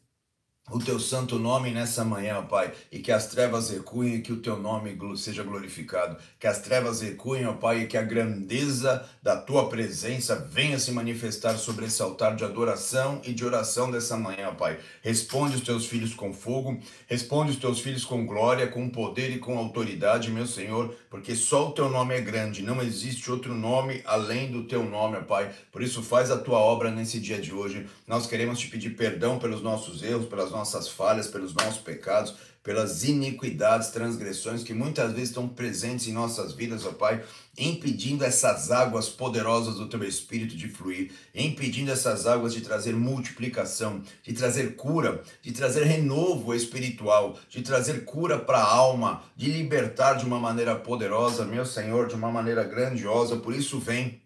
o 0.72 0.80
teu 0.80 1.00
santo 1.00 1.40
nome 1.40 1.72
nessa 1.72 2.06
manhã, 2.06 2.44
Pai, 2.46 2.72
e 2.92 3.00
que 3.00 3.12
as 3.12 3.28
trevas 3.28 3.70
recuem 3.70 4.16
e 4.16 4.22
que 4.22 4.32
o 4.32 4.38
teu 4.38 4.58
nome 4.58 4.98
seja 5.18 5.44
glorificado. 5.44 6.18
Que 6.40 6.48
as 6.48 6.60
trevas 6.60 7.02
recuem, 7.02 7.48
ó 7.48 7.54
Pai, 7.54 7.82
e 7.82 7.88
que 7.88 7.98
a 7.98 8.04
grandeza 8.04 9.04
da 9.22 9.36
tua 9.36 9.68
presença 9.68 10.36
venha 10.36 10.78
se 10.78 10.92
manifestar 10.92 11.58
sobre 11.58 11.86
esse 11.86 12.02
altar 12.02 12.36
de 12.36 12.44
adoração 12.44 13.22
e 13.26 13.34
de 13.34 13.44
oração 13.44 13.90
dessa 13.90 14.16
manhã, 14.16 14.54
Pai. 14.54 14.78
Responde 15.02 15.56
os 15.56 15.62
teus 15.62 15.88
filhos 15.88 16.14
com 16.14 16.32
fogo, 16.32 16.80
responde 17.08 17.52
os 17.52 17.58
teus 17.58 17.80
filhos 17.80 18.06
com 18.06 18.26
glória, 18.26 18.68
com 18.68 18.90
poder 18.90 19.32
e 19.32 19.40
com 19.40 19.58
autoridade, 19.58 20.30
meu 20.30 20.46
Senhor, 20.46 20.96
porque 21.10 21.36
só 21.36 21.70
o 21.70 21.72
teu 21.72 21.90
nome 21.90 22.16
é 22.16 22.22
grande, 22.22 22.62
não 22.62 22.82
existe 22.82 23.32
outro 23.32 23.56
nome 23.56 24.02
além 24.06 24.52
do 24.52 24.64
teu 24.64 24.84
nome, 24.84 25.18
ó 25.18 25.22
Pai. 25.22 25.52
Por 25.72 25.82
isso, 25.82 26.04
faz 26.04 26.30
a 26.30 26.38
tua 26.38 26.60
obra 26.60 26.92
nesse 26.92 27.20
dia 27.20 27.40
de 27.40 27.54
hoje. 27.54 27.88
Nós 28.08 28.28
queremos 28.28 28.60
te 28.60 28.68
pedir 28.68 28.92
perdão 28.92 29.40
pelos 29.40 29.62
nossos 29.62 30.04
erros, 30.04 30.28
pelas 30.28 30.52
nossas 30.52 30.59
falhas, 30.89 31.28
pelos 31.28 31.54
nossos 31.54 31.80
pecados, 31.82 32.36
pelas 32.63 33.04
iniquidades, 33.04 33.89
transgressões 33.89 34.63
que 34.63 34.74
muitas 34.74 35.12
vezes 35.13 35.30
estão 35.30 35.48
presentes 35.48 36.08
em 36.08 36.13
nossas 36.13 36.54
vidas, 36.54 36.86
ó 36.86 36.92
Pai, 36.92 37.24
impedindo 37.58 38.24
essas 38.24 38.70
águas 38.70 39.08
poderosas 39.10 39.75
do 39.75 39.88
Teu 39.88 40.04
Espírito 40.04 40.56
de 40.56 40.68
fluir, 40.68 41.12
impedindo 41.34 41.92
essas 41.92 42.28
águas 42.28 42.54
de 42.54 42.62
trazer 42.62 42.94
multiplicação, 42.94 44.04
de 44.24 44.34
trazer 44.34 44.75
cura, 44.75 45.24
de 45.42 45.51
trazer 45.51 45.84
renovo 45.84 46.54
espiritual, 46.54 47.39
de 47.50 47.62
trazer 47.62 48.06
cura 48.06 48.38
para 48.38 48.60
a 48.60 48.72
alma, 48.72 49.24
de 49.36 49.50
libertar 49.50 50.13
de 50.16 50.25
uma 50.25 50.39
maneira 50.39 50.75
poderosa, 50.75 51.46
meu 51.46 51.66
Senhor, 51.66 52.08
de 52.08 52.16
uma 52.16 52.32
maneira 52.32 52.63
grandiosa. 52.63 53.38
Por 53.38 53.56
isso, 53.56 53.80
vem 53.80 54.22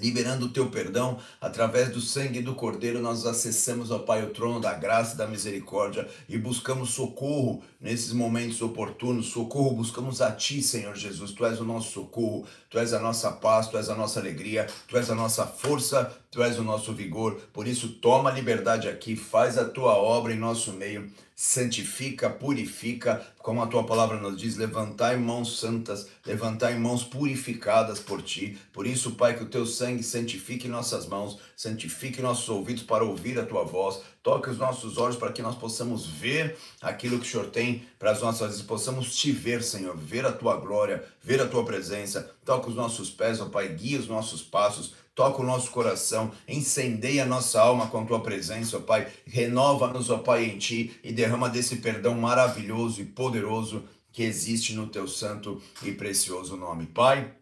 liberando 0.00 0.46
o 0.46 0.48
teu 0.48 0.70
perdão 0.70 1.18
através 1.40 1.90
do 1.90 2.00
sangue 2.00 2.40
do 2.40 2.54
Cordeiro, 2.54 3.00
nós 3.00 3.26
acessamos, 3.26 3.90
ó 3.90 3.98
Pai, 3.98 4.24
o 4.24 4.30
trono 4.30 4.60
da 4.60 4.74
graça 4.74 5.14
e 5.14 5.18
da 5.18 5.26
misericórdia 5.26 6.08
e 6.28 6.38
buscamos 6.38 6.90
socorro 6.90 7.62
nesses 7.80 8.12
momentos 8.12 8.62
oportunos. 8.62 9.26
Socorro, 9.26 9.76
buscamos 9.76 10.20
a 10.20 10.32
Ti, 10.32 10.62
Senhor 10.62 10.94
Jesus. 10.94 11.32
Tu 11.32 11.44
és 11.44 11.60
o 11.60 11.64
nosso 11.64 11.92
socorro, 11.92 12.46
Tu 12.70 12.78
és 12.78 12.92
a 12.92 12.98
nossa 12.98 13.30
paz, 13.30 13.68
Tu 13.68 13.76
és 13.76 13.88
a 13.88 13.94
nossa 13.94 14.20
alegria, 14.20 14.66
Tu 14.86 14.96
és 14.96 15.10
a 15.10 15.14
nossa 15.14 15.46
força, 15.46 16.12
Tu 16.30 16.42
és 16.42 16.58
o 16.58 16.62
nosso 16.62 16.92
vigor. 16.92 17.40
Por 17.52 17.66
isso, 17.66 17.88
toma 17.88 18.30
liberdade 18.30 18.88
aqui, 18.88 19.16
faz 19.16 19.58
a 19.58 19.64
Tua 19.64 19.94
obra 19.96 20.32
em 20.32 20.38
nosso 20.38 20.72
meio 20.72 21.10
santifica, 21.40 22.28
purifica, 22.28 23.24
como 23.38 23.62
a 23.62 23.68
tua 23.68 23.84
palavra 23.84 24.16
nos 24.18 24.40
diz, 24.40 24.56
levantai 24.56 25.16
mãos 25.16 25.60
santas, 25.60 26.08
levantai 26.26 26.76
mãos 26.76 27.04
purificadas 27.04 28.00
por 28.00 28.20
ti. 28.20 28.58
Por 28.72 28.88
isso, 28.88 29.12
Pai, 29.12 29.36
que 29.36 29.44
o 29.44 29.48
teu 29.48 29.64
sangue 29.64 30.02
santifique 30.02 30.66
nossas 30.66 31.06
mãos, 31.06 31.38
santifique 31.54 32.20
nossos 32.20 32.48
ouvidos 32.48 32.82
para 32.82 33.04
ouvir 33.04 33.38
a 33.38 33.46
tua 33.46 33.62
voz, 33.62 34.00
toque 34.20 34.50
os 34.50 34.58
nossos 34.58 34.98
olhos 34.98 35.16
para 35.16 35.30
que 35.30 35.40
nós 35.40 35.54
possamos 35.54 36.04
ver 36.04 36.58
aquilo 36.82 37.20
que 37.20 37.28
o 37.28 37.30
Senhor 37.30 37.46
tem 37.46 37.86
para 38.00 38.10
as 38.10 38.20
nossas 38.20 38.50
vidas, 38.50 38.66
possamos 38.66 39.14
te 39.14 39.30
ver, 39.30 39.62
Senhor, 39.62 39.96
ver 39.96 40.26
a 40.26 40.32
tua 40.32 40.56
glória, 40.56 41.04
ver 41.22 41.40
a 41.40 41.46
tua 41.46 41.64
presença. 41.64 42.32
Toque 42.44 42.68
os 42.68 42.74
nossos 42.74 43.10
pés, 43.10 43.40
ó 43.40 43.44
Pai, 43.48 43.68
guia 43.68 44.00
os 44.00 44.08
nossos 44.08 44.42
passos, 44.42 44.92
toca 45.18 45.42
o 45.42 45.44
nosso 45.44 45.72
coração, 45.72 46.30
incendeia 46.46 47.24
a 47.24 47.26
nossa 47.26 47.60
alma 47.60 47.88
com 47.88 47.98
a 47.98 48.04
tua 48.04 48.20
presença, 48.20 48.76
ó 48.76 48.80
Pai. 48.80 49.08
Renova-nos, 49.26 50.10
ó 50.10 50.18
Pai, 50.18 50.44
em 50.44 50.58
ti 50.58 50.96
e 51.02 51.12
derrama 51.12 51.48
desse 51.48 51.78
perdão 51.78 52.14
maravilhoso 52.14 53.00
e 53.00 53.04
poderoso 53.04 53.82
que 54.12 54.22
existe 54.22 54.74
no 54.74 54.86
teu 54.86 55.08
santo 55.08 55.60
e 55.82 55.90
precioso 55.90 56.56
nome. 56.56 56.86
Pai, 56.86 57.32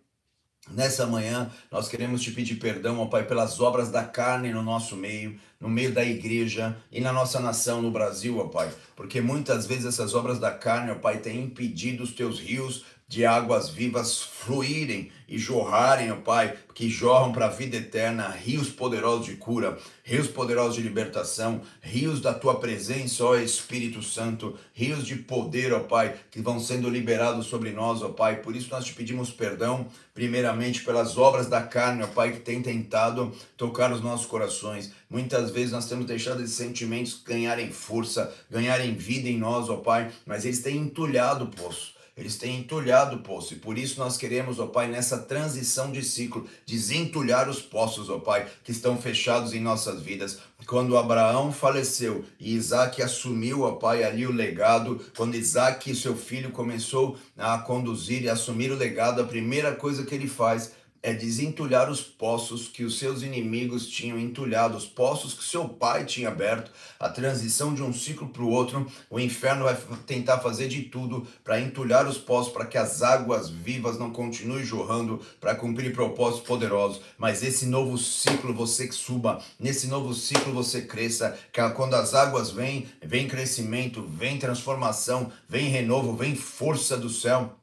Nessa 0.69 1.07
manhã, 1.07 1.49
nós 1.71 1.87
queremos 1.87 2.21
te 2.23 2.33
pedir 2.33 2.57
perdão, 2.57 2.99
ó 2.99 3.07
Pai, 3.07 3.25
pelas 3.25 3.61
obras 3.61 3.89
da 3.89 4.03
carne 4.03 4.51
no 4.51 4.63
nosso 4.63 4.97
meio, 4.97 5.39
no 5.61 5.69
meio 5.69 5.93
da 5.93 6.05
igreja 6.05 6.77
e 6.91 7.01
na 7.01 7.13
nossa 7.13 7.39
nação, 7.39 7.81
no 7.81 7.91
Brasil, 7.91 8.39
ó 8.41 8.49
Pai. 8.49 8.73
Porque 8.97 9.21
muitas 9.21 9.65
vezes 9.65 9.85
essas 9.85 10.13
obras 10.13 10.41
da 10.41 10.51
carne, 10.51 10.91
ó 10.91 10.97
Pai, 10.97 11.19
têm 11.19 11.45
impedido 11.45 12.03
os 12.03 12.13
teus 12.13 12.41
rios 12.41 12.85
de 13.09 13.25
águas 13.25 13.69
vivas 13.69 14.21
fluírem 14.21 15.13
e 15.29 15.39
jorrarem, 15.39 16.11
ó 16.11 16.17
Pai, 16.17 16.57
que 16.75 16.89
jorram 16.89 17.33
para 17.33 17.47
a 17.47 17.51
vida 17.51 17.77
eterna, 17.77 18.29
rios 18.29 18.69
poderosos 18.69 19.27
de 19.27 19.37
cura, 19.37 19.79
rios 20.05 20.29
poderosos 20.29 20.75
de 20.75 20.83
libertação, 20.83 21.61
rios 21.81 22.21
da 22.21 22.35
tua 22.35 22.59
presença, 22.59 23.25
ó 23.25 23.37
Espírito 23.37 24.03
Santo, 24.03 24.57
rios 24.73 25.07
de 25.07 25.17
poder, 25.17 25.73
ó 25.73 25.81
Pai, 25.81 26.15
que 26.31 26.41
vão 26.41 26.61
sendo 26.61 26.91
liberados 26.91 27.47
sobre 27.47 27.73
nós, 27.73 28.03
ó 28.03 28.09
Pai. 28.09 28.43
Por 28.43 28.55
isso 28.55 28.71
nós 28.71 28.85
te 28.85 28.93
pedimos 28.93 29.31
perdão, 29.31 29.87
primeiramente 30.15 30.83
pelas 30.85 31.17
obras 31.17 31.49
da 31.49 31.63
carne, 31.63 32.03
ó 32.03 32.09
Pai, 32.09 32.33
que 32.33 32.41
tem 32.41 32.61
tentado 32.61 33.33
tocar 33.57 33.93
os 33.93 34.01
nossos 34.01 34.27
corações. 34.27 34.93
Muitas 35.09 35.51
vezes 35.51 35.73
nós 35.73 35.89
temos 35.89 36.07
deixado 36.07 36.43
esses 36.43 36.57
sentimentos 36.57 37.23
ganharem 37.25 37.71
força, 37.71 38.33
ganharem 38.51 38.95
vida 38.95 39.29
em 39.29 39.39
nós, 39.39 39.69
ó 39.69 39.77
Pai, 39.77 40.11
mas 40.25 40.45
eles 40.45 40.61
têm 40.61 40.77
entulhado 40.77 41.45
o 41.45 41.49
poço. 41.49 41.96
Eles 42.17 42.39
têm 42.39 42.61
entulhado 42.61 43.17
o 43.17 43.19
poço 43.19 43.53
e 43.53 43.59
por 43.59 43.77
isso 43.77 44.01
nós 44.01 44.17
queremos, 44.17 44.59
ó 44.59 44.67
Pai, 44.67 44.89
nessa 44.89 45.19
transição 45.19 45.93
de 45.93 46.03
ciclo, 46.03 46.49
desentulhar 46.65 47.47
os 47.47 47.61
poços, 47.61 48.09
ó 48.09 48.19
Pai, 48.19 48.47
que 48.65 48.73
estão 48.73 48.97
fechados 48.97 49.53
em 49.53 49.61
nossas 49.61 50.01
vidas. 50.01 50.39
Quando 50.67 50.97
Abraão 50.97 51.53
faleceu 51.53 52.25
e 52.41 52.55
Isaac 52.55 53.03
assumiu, 53.03 53.63
ó 53.63 53.73
Pai, 53.73 54.03
ali 54.03 54.27
o 54.27 54.33
legado, 54.33 54.99
quando 55.15 55.35
Isaac, 55.35 55.95
seu 55.95 56.17
filho, 56.17 56.53
começou 56.53 57.19
a 57.37 57.59
conduzir 57.59 58.23
e 58.23 58.31
assumir 58.31 58.73
o 58.73 58.77
legado, 58.77 59.21
a 59.21 59.27
primeira 59.27 59.75
coisa 59.75 60.03
que 60.07 60.15
ele 60.15 60.27
faz 60.27 60.73
é 61.07 61.15
desentulhar 61.15 61.89
os 61.89 62.01
poços 62.01 62.67
que 62.67 62.83
os 62.83 62.99
seus 62.99 63.23
inimigos 63.23 63.87
tinham 63.87 64.19
entulhado, 64.19 64.77
os 64.77 64.87
poços 64.87 65.35
que 65.35 65.45
seu 65.45 65.69
pai 65.69 66.05
tinha 66.05 66.27
aberto, 66.27 66.73
a 66.99 67.09
transição 67.09 67.73
de 67.73 67.81
um 67.81 67.93
ciclo 67.93 68.29
para 68.29 68.43
o 68.43 68.51
outro. 68.51 68.91
O 69.09 69.21
inferno 69.21 69.67
vai 69.67 69.79
tentar 70.05 70.39
fazer 70.39 70.67
de 70.67 70.83
tudo 70.83 71.25
para 71.45 71.61
entulhar 71.61 72.09
os 72.09 72.19
poços, 72.19 72.53
para 72.53 72.67
que 72.67 72.77
as 72.77 73.03
águas 73.03 73.49
vivas 73.49 73.97
não 73.97 74.11
continuem 74.11 74.65
jorrando, 74.65 75.21
para 75.41 75.55
cumprir 75.55 75.93
propósitos 75.93 76.45
poderosos. 76.45 77.01
Mas 77.17 77.41
esse 77.45 77.67
novo 77.67 77.97
ciclo 77.97 78.53
você 78.53 78.89
que 78.89 78.95
suba, 78.95 79.41
nesse 79.61 79.87
novo 79.87 80.13
ciclo 80.13 80.53
você 80.53 80.83
cresça, 80.83 81.39
que 81.53 81.63
quando 81.71 81.95
as 81.95 82.15
águas 82.15 82.51
vêm, 82.51 82.89
vem 83.01 83.29
crescimento, 83.29 84.03
vem 84.03 84.41
transformação, 84.41 85.31
vem 85.49 85.69
renovo, 85.69 86.17
vem 86.17 86.35
força 86.35 86.97
do 86.97 87.09
céu 87.09 87.57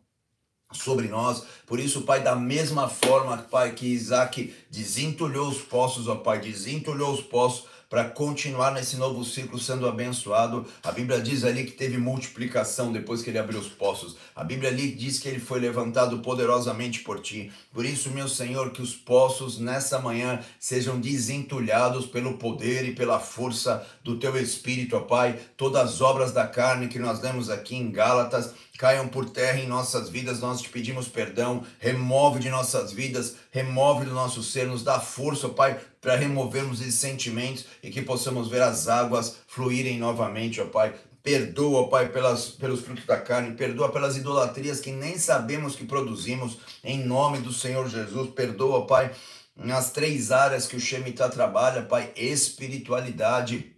sobre 0.73 1.07
nós. 1.07 1.43
Por 1.65 1.79
isso, 1.79 2.01
Pai, 2.01 2.21
da 2.21 2.35
mesma 2.35 2.87
forma, 2.87 3.37
Pai, 3.37 3.73
que 3.73 3.87
Isaac 3.87 4.53
desentulhou 4.69 5.47
os 5.47 5.59
poços, 5.59 6.07
ó 6.07 6.15
Pai, 6.15 6.39
desentulhou 6.39 7.13
os 7.13 7.21
poços 7.21 7.65
para 7.93 8.05
continuar 8.05 8.71
nesse 8.71 8.97
novo 8.97 9.23
ciclo 9.23 9.59
sendo 9.59 9.87
abençoado. 9.87 10.65
A 10.81 10.91
Bíblia 10.91 11.21
diz 11.21 11.43
ali 11.43 11.63
que 11.63 11.73
teve 11.73 11.95
multiplicação 11.99 12.91
depois 12.91 13.21
que 13.21 13.29
ele 13.29 13.37
abriu 13.37 13.59
os 13.59 13.67
poços. 13.67 14.17
A 14.35 14.43
Bíblia 14.43 14.71
ali 14.71 14.91
diz 14.95 15.19
que 15.19 15.29
ele 15.29 15.39
foi 15.39 15.59
levantado 15.59 16.17
poderosamente 16.17 17.01
por 17.01 17.19
ti. 17.19 17.51
Por 17.71 17.85
isso, 17.85 18.09
meu 18.09 18.27
Senhor, 18.27 18.71
que 18.71 18.81
os 18.81 18.95
poços 18.95 19.59
nessa 19.59 19.99
manhã 19.99 20.39
sejam 20.59 20.99
desentulhados 20.99 22.07
pelo 22.07 22.39
poder 22.39 22.83
e 22.83 22.95
pela 22.95 23.19
força 23.19 23.85
do 24.03 24.17
teu 24.17 24.35
Espírito, 24.41 24.97
ó 24.97 25.01
Pai. 25.01 25.39
Todas 25.55 25.93
as 25.93 26.01
obras 26.01 26.31
da 26.31 26.47
carne 26.47 26.87
que 26.87 26.97
nós 26.97 27.21
lemos 27.21 27.47
aqui 27.47 27.75
em 27.75 27.91
Gálatas 27.91 28.55
caiam 28.77 29.07
por 29.07 29.29
terra 29.29 29.59
em 29.59 29.67
nossas 29.67 30.09
vidas, 30.09 30.39
nós 30.39 30.61
te 30.61 30.69
pedimos 30.69 31.07
perdão, 31.07 31.63
remove 31.79 32.39
de 32.39 32.49
nossas 32.49 32.91
vidas, 32.91 33.35
remove 33.51 34.05
do 34.05 34.13
nosso 34.13 34.41
ser, 34.41 34.67
nos 34.67 34.83
dá 34.83 34.99
força, 34.99 35.47
Pai, 35.47 35.79
para 36.03 36.17
removermos 36.17 36.81
esses 36.81 36.95
sentimentos 36.95 37.65
e 37.81 37.89
que 37.89 38.01
possamos 38.01 38.49
ver 38.49 38.61
as 38.61 38.89
águas 38.89 39.37
fluírem 39.47 39.97
novamente, 39.97 40.59
ó 40.59 40.65
Pai. 40.65 40.93
Perdoa, 41.23 41.87
Pai, 41.87 42.09
pelas, 42.09 42.49
pelos 42.49 42.81
frutos 42.81 43.05
da 43.05 43.15
carne, 43.15 43.55
perdoa 43.55 43.89
pelas 43.89 44.17
idolatrias 44.17 44.81
que 44.81 44.91
nem 44.91 45.17
sabemos 45.17 45.73
que 45.73 45.85
produzimos, 45.85 46.57
em 46.83 47.01
nome 47.05 47.37
do 47.37 47.53
Senhor 47.53 47.87
Jesus. 47.87 48.31
Perdoa, 48.31 48.85
Pai, 48.85 49.15
nas 49.55 49.93
três 49.93 50.31
áreas 50.31 50.67
que 50.67 50.75
o 50.75 50.81
Shemitah 50.81 51.29
trabalha, 51.29 51.83
Pai: 51.83 52.11
espiritualidade, 52.17 53.73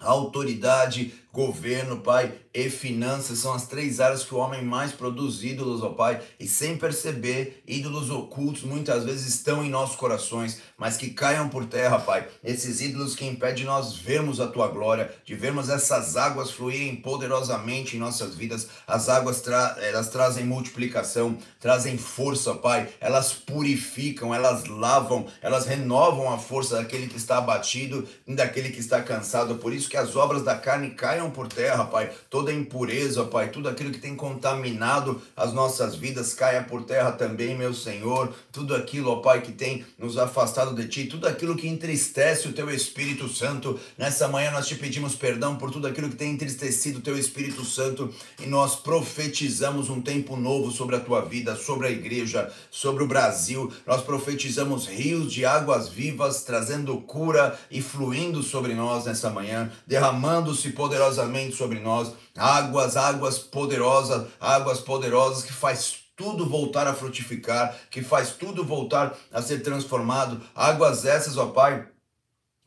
autoridade, 0.00 1.12
governo, 1.32 1.98
Pai, 1.98 2.32
e 2.52 2.68
finanças 2.68 3.38
são 3.38 3.54
as 3.54 3.66
três 3.66 4.00
áreas 4.00 4.24
que 4.24 4.34
o 4.34 4.38
homem 4.38 4.64
mais 4.64 4.90
produz 4.90 5.44
ídolos, 5.44 5.82
ó 5.82 5.90
Pai, 5.90 6.20
e 6.38 6.48
sem 6.48 6.76
perceber, 6.76 7.62
ídolos 7.66 8.10
ocultos 8.10 8.62
muitas 8.62 9.04
vezes 9.04 9.34
estão 9.34 9.64
em 9.64 9.70
nossos 9.70 9.96
corações, 9.96 10.60
mas 10.76 10.96
que 10.96 11.10
caiam 11.10 11.48
por 11.48 11.66
terra, 11.66 11.98
Pai. 12.00 12.26
Esses 12.42 12.80
ídolos 12.80 13.14
que 13.14 13.24
impedem 13.24 13.64
nós 13.64 13.94
vermos 13.94 14.40
a 14.40 14.48
tua 14.48 14.68
glória, 14.68 15.14
de 15.24 15.34
vermos 15.34 15.68
essas 15.68 16.16
águas 16.16 16.50
fluírem 16.50 16.96
poderosamente 16.96 17.96
em 17.96 18.00
nossas 18.00 18.34
vidas. 18.34 18.68
As 18.86 19.08
águas 19.08 19.40
tra 19.40 19.76
elas 19.80 20.08
trazem 20.08 20.44
multiplicação, 20.44 21.38
trazem 21.60 21.96
força, 21.96 22.54
Pai. 22.54 22.88
Elas 23.00 23.32
purificam, 23.32 24.34
elas 24.34 24.66
lavam, 24.66 25.26
elas 25.40 25.66
renovam 25.66 26.32
a 26.32 26.38
força 26.38 26.76
daquele 26.76 27.06
que 27.06 27.16
está 27.16 27.38
abatido 27.38 28.06
e 28.26 28.34
daquele 28.34 28.70
que 28.70 28.80
está 28.80 29.02
cansado. 29.02 29.56
Por 29.56 29.72
isso 29.72 29.88
que 29.88 29.96
as 29.96 30.16
obras 30.16 30.42
da 30.42 30.56
carne 30.56 30.90
caem 30.90 31.19
caiam 31.20 31.30
por 31.30 31.46
terra, 31.46 31.84
Pai. 31.84 32.10
Toda 32.30 32.52
impureza, 32.52 33.24
Pai, 33.24 33.50
tudo 33.50 33.68
aquilo 33.68 33.90
que 33.90 33.98
tem 33.98 34.16
contaminado 34.16 35.20
as 35.36 35.52
nossas 35.52 35.94
vidas 35.94 36.32
caia 36.32 36.62
por 36.62 36.84
terra 36.84 37.12
também, 37.12 37.56
meu 37.56 37.74
Senhor. 37.74 38.32
Tudo 38.50 38.74
aquilo, 38.74 39.10
ó 39.10 39.16
Pai, 39.16 39.42
que 39.42 39.52
tem 39.52 39.84
nos 39.98 40.16
afastado 40.16 40.74
de 40.74 40.88
Ti, 40.88 41.04
tudo 41.04 41.28
aquilo 41.28 41.56
que 41.56 41.68
entristece 41.68 42.48
o 42.48 42.52
Teu 42.52 42.70
Espírito 42.70 43.28
Santo. 43.28 43.78
Nessa 43.98 44.26
manhã 44.28 44.50
nós 44.50 44.66
te 44.66 44.74
pedimos 44.74 45.14
perdão 45.14 45.56
por 45.56 45.70
tudo 45.70 45.86
aquilo 45.86 46.08
que 46.08 46.16
tem 46.16 46.32
entristecido 46.32 46.98
o 46.98 47.02
Teu 47.02 47.18
Espírito 47.18 47.64
Santo 47.64 48.12
e 48.40 48.46
nós 48.46 48.76
profetizamos 48.76 49.90
um 49.90 50.00
tempo 50.00 50.36
novo 50.36 50.70
sobre 50.70 50.96
a 50.96 51.00
Tua 51.00 51.20
vida, 51.20 51.54
sobre 51.56 51.88
a 51.88 51.90
igreja, 51.90 52.50
sobre 52.70 53.04
o 53.04 53.06
Brasil. 53.06 53.70
Nós 53.86 54.02
profetizamos 54.02 54.86
rios 54.86 55.32
de 55.32 55.44
águas 55.44 55.88
vivas, 55.88 56.44
trazendo 56.44 56.96
cura 56.98 57.58
e 57.70 57.82
fluindo 57.82 58.42
sobre 58.42 58.74
nós 58.74 59.04
nessa 59.04 59.28
manhã, 59.28 59.70
derramando-se 59.86 60.70
poderosamente 61.10 61.56
sobre 61.56 61.80
nós. 61.80 62.12
Águas, 62.36 62.96
águas 62.96 63.38
poderosas, 63.38 64.28
águas 64.40 64.80
poderosas 64.80 65.42
que 65.42 65.52
faz 65.52 65.98
tudo 66.16 66.48
voltar 66.48 66.86
a 66.86 66.94
frutificar, 66.94 67.74
que 67.90 68.02
faz 68.02 68.30
tudo 68.30 68.64
voltar 68.64 69.16
a 69.32 69.42
ser 69.42 69.62
transformado. 69.62 70.40
Águas 70.54 71.04
essas, 71.04 71.36
ó 71.36 71.46
Pai, 71.46 71.86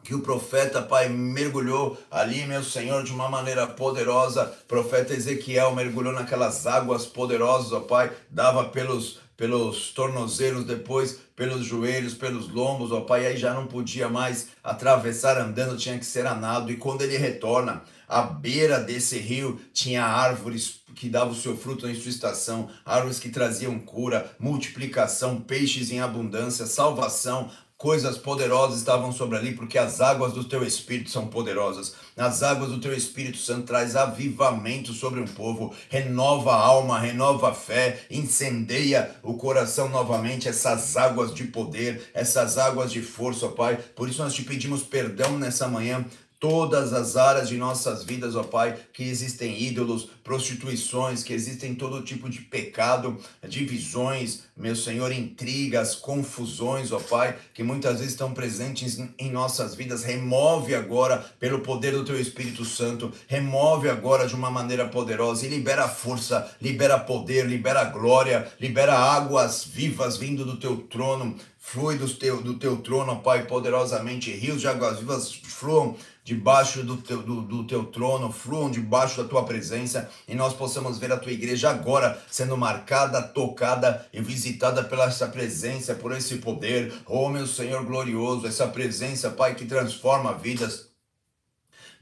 que 0.03 0.13
o 0.13 0.21
profeta, 0.21 0.81
Pai, 0.81 1.07
mergulhou 1.07 1.97
ali, 2.11 2.45
meu 2.45 2.63
Senhor, 2.63 3.03
de 3.03 3.13
uma 3.13 3.29
maneira 3.29 3.67
poderosa. 3.67 4.45
Profeta 4.67 5.13
Ezequiel 5.13 5.73
mergulhou 5.73 6.13
naquelas 6.13 6.67
águas 6.67 7.05
poderosas, 7.05 7.71
ó 7.71 7.79
Pai, 7.79 8.11
dava 8.29 8.65
pelos 8.65 9.19
pelos 9.35 9.91
tornozelos, 9.91 10.65
depois 10.65 11.19
pelos 11.35 11.65
joelhos, 11.65 12.13
pelos 12.13 12.47
lombos, 12.49 12.91
ó 12.91 13.01
Pai, 13.01 13.25
aí 13.25 13.37
já 13.37 13.53
não 13.53 13.65
podia 13.65 14.07
mais 14.07 14.49
atravessar 14.63 15.37
andando, 15.37 15.77
tinha 15.77 15.97
que 15.97 16.05
ser 16.05 16.25
a 16.27 16.35
nado. 16.35 16.71
E 16.71 16.77
quando 16.77 17.01
ele 17.01 17.17
retorna, 17.17 17.83
à 18.07 18.21
beira 18.21 18.79
desse 18.79 19.17
rio 19.17 19.59
tinha 19.73 20.03
árvores 20.03 20.81
que 20.95 21.09
davam 21.09 21.33
o 21.33 21.35
seu 21.35 21.57
fruto 21.57 21.87
em 21.87 21.95
sua 21.95 22.11
estação, 22.11 22.69
árvores 22.85 23.19
que 23.19 23.29
traziam 23.29 23.79
cura, 23.79 24.31
multiplicação, 24.39 25.41
peixes 25.41 25.91
em 25.91 25.99
abundância, 25.99 26.67
salvação, 26.67 27.49
coisas 27.83 28.17
poderosas 28.17 28.79
estavam 28.79 29.11
sobre 29.11 29.37
ali, 29.37 29.51
porque 29.51 29.77
as 29.77 29.99
águas 29.99 30.31
do 30.31 30.45
teu 30.45 30.63
Espírito 30.63 31.09
são 31.09 31.27
poderosas. 31.27 31.93
As 32.15 32.41
águas 32.41 32.69
do 32.69 32.79
teu 32.79 32.93
Espírito 32.93 33.35
Santo 33.35 33.63
traz 33.63 33.97
avivamento 33.97 34.93
sobre 34.93 35.19
um 35.19 35.27
povo, 35.27 35.75
renova 35.89 36.53
a 36.53 36.61
alma, 36.61 36.97
renova 36.97 37.49
a 37.49 37.53
fé, 37.53 38.05
incendeia 38.09 39.13
o 39.21 39.33
coração 39.33 39.89
novamente, 39.89 40.47
essas 40.47 40.95
águas 40.95 41.33
de 41.33 41.43
poder, 41.43 42.09
essas 42.13 42.57
águas 42.57 42.89
de 42.89 43.01
força, 43.01 43.47
ó 43.47 43.49
Pai. 43.49 43.77
Por 43.93 44.07
isso 44.07 44.23
nós 44.23 44.33
te 44.33 44.43
pedimos 44.43 44.83
perdão 44.83 45.37
nessa 45.37 45.67
manhã 45.67 46.05
todas 46.43 46.91
as 46.91 47.15
áreas 47.15 47.47
de 47.47 47.55
nossas 47.55 48.03
vidas, 48.03 48.35
ó 48.35 48.43
Pai, 48.43 48.77
que 48.91 49.03
existem 49.03 49.63
ídolos, 49.63 50.09
prostituições, 50.25 51.23
que 51.23 51.31
existem 51.31 51.73
todo 51.73 52.03
tipo 52.03 52.29
de 52.29 52.41
pecado, 52.41 53.17
divisões, 53.47 54.41
meu 54.55 54.75
Senhor, 54.75 55.13
intrigas, 55.13 55.95
confusões, 55.95 56.91
ó 56.91 56.99
Pai, 56.99 57.37
que 57.53 57.63
muitas 57.63 57.99
vezes 57.99 58.11
estão 58.11 58.33
presentes 58.33 59.01
em 59.17 59.31
nossas 59.31 59.73
vidas. 59.73 60.03
Remove 60.03 60.75
agora, 60.75 61.25
pelo 61.39 61.61
poder 61.61 61.93
do 61.93 62.03
Teu 62.03 62.19
Espírito 62.19 62.65
Santo, 62.65 63.09
remove 63.25 63.89
agora 63.89 64.27
de 64.27 64.35
uma 64.35 64.51
maneira 64.51 64.89
poderosa 64.89 65.45
e 65.45 65.49
libera 65.49 65.87
força, 65.87 66.53
libera 66.61 66.99
poder, 66.99 67.45
libera 67.45 67.85
glória, 67.85 68.51
libera 68.59 68.99
águas 68.99 69.63
vivas 69.63 70.17
vindo 70.17 70.43
do 70.43 70.57
Teu 70.57 70.75
trono, 70.75 71.37
flui 71.57 71.97
do 71.97 72.13
teu, 72.13 72.41
do 72.41 72.55
teu 72.55 72.75
trono, 72.81 73.21
Pai, 73.21 73.45
poderosamente, 73.45 74.29
rios 74.29 74.59
de 74.59 74.67
águas 74.67 74.99
vivas 74.99 75.33
fluam 75.33 75.95
debaixo 76.23 76.83
do 76.83 76.97
teu, 76.97 77.21
do, 77.21 77.41
do 77.41 77.65
teu 77.65 77.85
trono, 77.85 78.31
fluam 78.31 78.71
debaixo 78.71 79.21
da 79.21 79.27
tua 79.27 79.43
presença 79.43 80.09
e 80.27 80.33
nós 80.33 80.53
possamos 80.53 80.97
ver 80.97 81.11
a 81.11 81.17
tua 81.17 81.31
igreja 81.31 81.69
agora 81.69 82.21
sendo 82.31 82.55
marcada, 82.55 83.21
tocada 83.21 84.07
e 84.13 84.21
visitada 84.21 84.83
pela 84.83 85.05
essa 85.05 85.27
presença, 85.27 85.95
por 85.95 86.13
esse 86.13 86.37
poder. 86.37 86.93
Oh, 87.05 87.29
meu 87.29 87.45
Senhor 87.45 87.83
glorioso, 87.85 88.47
essa 88.47 88.67
presença, 88.67 89.29
Pai, 89.29 89.55
que 89.55 89.65
transforma 89.65 90.33
vidas 90.33 90.93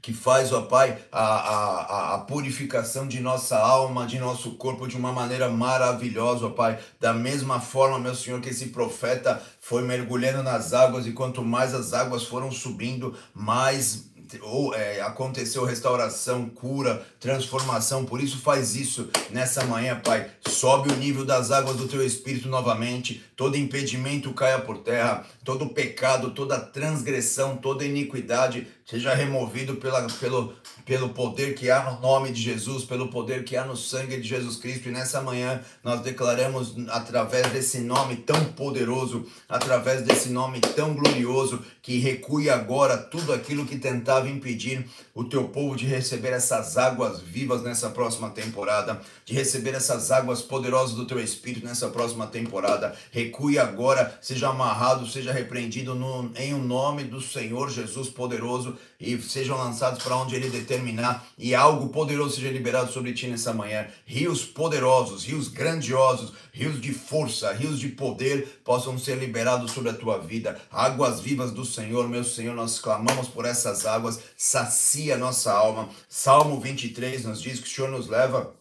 que 0.02 0.12
faz, 0.12 0.52
ó 0.52 0.62
Pai, 0.62 0.98
a, 1.12 1.22
a, 1.22 2.14
a 2.14 2.18
purificação 2.18 3.06
de 3.06 3.20
nossa 3.20 3.56
alma, 3.56 4.04
de 4.04 4.18
nosso 4.18 4.56
corpo 4.56 4.88
de 4.88 4.96
uma 4.96 5.12
maneira 5.12 5.48
maravilhosa, 5.48 6.46
ó 6.46 6.50
Pai. 6.50 6.80
Da 6.98 7.14
mesma 7.14 7.60
forma, 7.60 8.00
meu 8.00 8.14
Senhor, 8.16 8.40
que 8.40 8.48
esse 8.48 8.70
profeta 8.70 9.40
foi 9.60 9.82
mergulhando 9.82 10.42
nas 10.42 10.72
águas 10.72 11.06
e 11.06 11.12
quanto 11.12 11.44
mais 11.44 11.72
as 11.72 11.92
águas 11.92 12.24
foram 12.24 12.50
subindo, 12.50 13.16
mais 13.32 14.11
ou, 14.40 14.74
é, 14.74 15.00
aconteceu 15.00 15.64
restauração, 15.64 16.48
cura, 16.48 17.06
transformação. 17.20 18.04
Por 18.04 18.20
isso 18.20 18.38
faz 18.38 18.74
isso 18.74 19.08
nessa 19.30 19.64
manhã, 19.64 20.00
Pai. 20.02 20.30
Sobe 20.48 20.92
o 20.92 20.96
nível 20.96 21.24
das 21.24 21.50
águas 21.50 21.76
do 21.76 21.88
teu 21.88 22.04
espírito 22.04 22.48
novamente. 22.48 23.22
Todo 23.36 23.56
impedimento 23.56 24.32
caia 24.32 24.60
por 24.60 24.78
terra, 24.78 25.26
todo 25.44 25.70
pecado, 25.70 26.30
toda 26.30 26.58
transgressão, 26.58 27.56
toda 27.56 27.84
iniquidade 27.84 28.66
seja 28.84 29.14
removido 29.14 29.76
pela, 29.76 30.06
pelo, 30.20 30.54
pelo 30.84 31.08
poder 31.10 31.54
que 31.54 31.70
há 31.70 31.90
no 31.90 32.00
nome 32.00 32.30
de 32.30 32.42
Jesus, 32.42 32.84
pelo 32.84 33.08
poder 33.08 33.44
que 33.44 33.56
há 33.56 33.64
no 33.64 33.76
sangue 33.76 34.18
de 34.18 34.28
Jesus 34.28 34.56
Cristo. 34.56 34.88
E 34.88 34.92
nessa 34.92 35.20
manhã 35.20 35.62
nós 35.82 36.00
declaramos 36.00 36.74
através 36.88 37.50
desse 37.52 37.78
nome 37.78 38.16
tão 38.16 38.44
poderoso, 38.52 39.26
através 39.48 40.02
desse 40.02 40.28
nome 40.28 40.60
tão 40.60 40.94
glorioso, 40.94 41.64
que 41.80 41.98
recue 41.98 42.50
agora 42.50 42.96
tudo 42.96 43.32
aquilo 43.32 43.64
que 43.64 43.78
tentava 43.78 44.28
impedir 44.28 44.86
o 45.14 45.24
teu 45.24 45.48
povo 45.48 45.74
de 45.76 45.86
receber 45.86 46.32
essas 46.32 46.76
águas 46.76 47.20
vivas 47.20 47.62
nessa 47.62 47.90
próxima 47.90 48.30
temporada, 48.30 49.00
de 49.24 49.34
receber 49.34 49.74
essas 49.74 50.10
águas 50.10 50.42
poderosas 50.42 50.94
do 50.94 51.06
teu 51.06 51.18
Espírito 51.18 51.66
nessa 51.66 51.88
próxima 51.88 52.26
temporada. 52.26 52.94
Recue 53.10 53.58
agora, 53.58 54.18
seja 54.20 54.48
amarrado, 54.48 55.06
seja 55.06 55.31
repreendido 55.32 55.94
no, 55.94 56.30
em 56.36 56.54
o 56.54 56.58
nome 56.58 57.04
do 57.04 57.20
Senhor 57.20 57.70
Jesus 57.70 58.08
poderoso 58.08 58.76
e 59.00 59.20
sejam 59.20 59.58
lançados 59.58 60.02
para 60.02 60.16
onde 60.16 60.36
Ele 60.36 60.48
determinar 60.48 61.26
e 61.36 61.54
algo 61.54 61.88
poderoso 61.88 62.36
seja 62.36 62.50
liberado 62.50 62.92
sobre 62.92 63.12
ti 63.12 63.26
nessa 63.26 63.52
manhã. 63.52 63.86
Rios 64.06 64.44
poderosos, 64.44 65.24
rios 65.24 65.48
grandiosos, 65.48 66.32
rios 66.52 66.80
de 66.80 66.92
força, 66.92 67.52
rios 67.52 67.80
de 67.80 67.88
poder 67.88 68.60
possam 68.64 68.96
ser 68.96 69.16
liberados 69.16 69.72
sobre 69.72 69.90
a 69.90 69.94
tua 69.94 70.18
vida. 70.18 70.60
Águas 70.70 71.20
vivas 71.20 71.50
do 71.50 71.64
Senhor, 71.64 72.08
meu 72.08 72.22
Senhor, 72.22 72.54
nós 72.54 72.78
clamamos 72.78 73.28
por 73.28 73.44
essas 73.44 73.86
águas, 73.86 74.20
sacia 74.36 75.16
nossa 75.16 75.52
alma. 75.52 75.88
Salmo 76.08 76.60
23 76.60 77.24
nos 77.24 77.42
diz 77.42 77.58
que 77.58 77.66
o 77.66 77.70
Senhor 77.70 77.90
nos 77.90 78.06
leva 78.06 78.54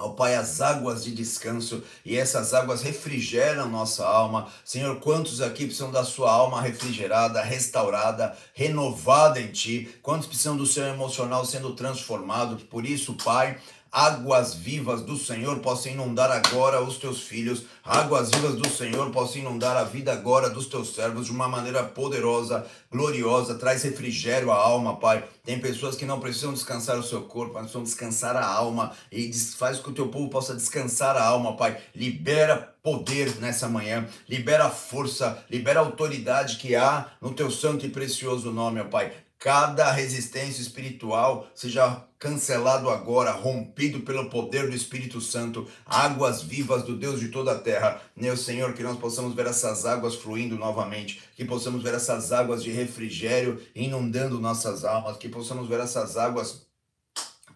Ó 0.00 0.10
Pai, 0.10 0.34
as 0.34 0.60
águas 0.60 1.04
de 1.04 1.12
descanso 1.12 1.82
e 2.04 2.16
essas 2.16 2.54
águas 2.54 2.82
refrigeram 2.82 3.68
nossa 3.68 4.06
alma. 4.06 4.48
Senhor, 4.64 4.96
quantos 5.00 5.40
aqui 5.40 5.64
precisam 5.64 5.90
da 5.90 6.04
sua 6.04 6.32
alma 6.32 6.60
refrigerada, 6.60 7.42
restaurada, 7.42 8.36
renovada 8.54 9.40
em 9.40 9.48
Ti? 9.48 9.94
Quantos 10.02 10.26
precisam 10.26 10.56
do 10.56 10.66
seu 10.66 10.84
emocional 10.84 11.44
sendo 11.44 11.74
transformado? 11.74 12.56
Por 12.66 12.84
isso, 12.86 13.14
Pai, 13.14 13.58
águas 13.92 14.54
vivas 14.54 15.02
do 15.02 15.16
Senhor 15.16 15.58
possam 15.58 15.92
inundar 15.92 16.30
agora 16.30 16.82
os 16.82 16.96
teus 16.96 17.22
filhos, 17.22 17.64
águas 17.84 18.30
vivas 18.30 18.54
do 18.54 18.68
Senhor 18.68 19.10
possam 19.10 19.42
inundar 19.42 19.76
a 19.76 19.84
vida 19.84 20.12
agora 20.12 20.48
dos 20.48 20.66
teus 20.66 20.94
servos 20.94 21.26
de 21.26 21.32
uma 21.32 21.48
maneira 21.48 21.82
poderosa, 21.82 22.66
gloriosa, 22.90 23.56
traz 23.56 23.82
refrigério 23.82 24.50
à 24.52 24.56
alma, 24.56 24.96
Pai. 24.96 25.24
Tem 25.44 25.58
pessoas 25.58 25.96
que 25.96 26.04
não 26.04 26.20
precisam 26.20 26.52
descansar 26.52 26.98
o 26.98 27.02
seu 27.02 27.22
corpo, 27.22 27.54
mas 27.54 27.62
precisam 27.62 27.82
descansar 27.82 28.36
a 28.36 28.46
alma. 28.46 28.92
E 29.10 29.32
faz 29.32 29.78
com 29.78 29.84
que 29.84 29.90
o 29.90 29.94
teu 29.94 30.08
povo 30.08 30.28
possa 30.28 30.54
descansar 30.54 31.16
a 31.16 31.24
alma, 31.24 31.56
Pai. 31.56 31.76
Libera 31.94 32.74
poder 32.82 33.36
nessa 33.36 33.68
manhã, 33.68 34.06
libera 34.28 34.70
força, 34.70 35.44
libera 35.50 35.80
autoridade 35.80 36.56
que 36.56 36.74
há 36.74 37.08
no 37.20 37.32
teu 37.32 37.50
santo 37.50 37.84
e 37.84 37.90
precioso 37.90 38.50
nome, 38.50 38.80
ó 38.80 38.84
Pai 38.84 39.12
cada 39.40 39.90
resistência 39.90 40.60
espiritual 40.60 41.48
seja 41.54 42.04
cancelado 42.18 42.90
agora, 42.90 43.32
rompido 43.32 44.00
pelo 44.00 44.28
poder 44.28 44.68
do 44.68 44.76
Espírito 44.76 45.18
Santo, 45.18 45.66
águas 45.86 46.42
vivas 46.42 46.82
do 46.82 46.94
Deus 46.94 47.18
de 47.18 47.28
toda 47.28 47.52
a 47.52 47.58
terra. 47.58 48.02
Meu 48.14 48.36
Senhor, 48.36 48.74
que 48.74 48.82
nós 48.82 48.98
possamos 48.98 49.34
ver 49.34 49.46
essas 49.46 49.86
águas 49.86 50.14
fluindo 50.14 50.56
novamente, 50.56 51.22
que 51.34 51.46
possamos 51.46 51.82
ver 51.82 51.94
essas 51.94 52.32
águas 52.32 52.62
de 52.62 52.70
refrigério 52.70 53.58
inundando 53.74 54.38
nossas 54.38 54.84
almas, 54.84 55.16
que 55.16 55.30
possamos 55.30 55.66
ver 55.66 55.80
essas 55.80 56.18
águas 56.18 56.66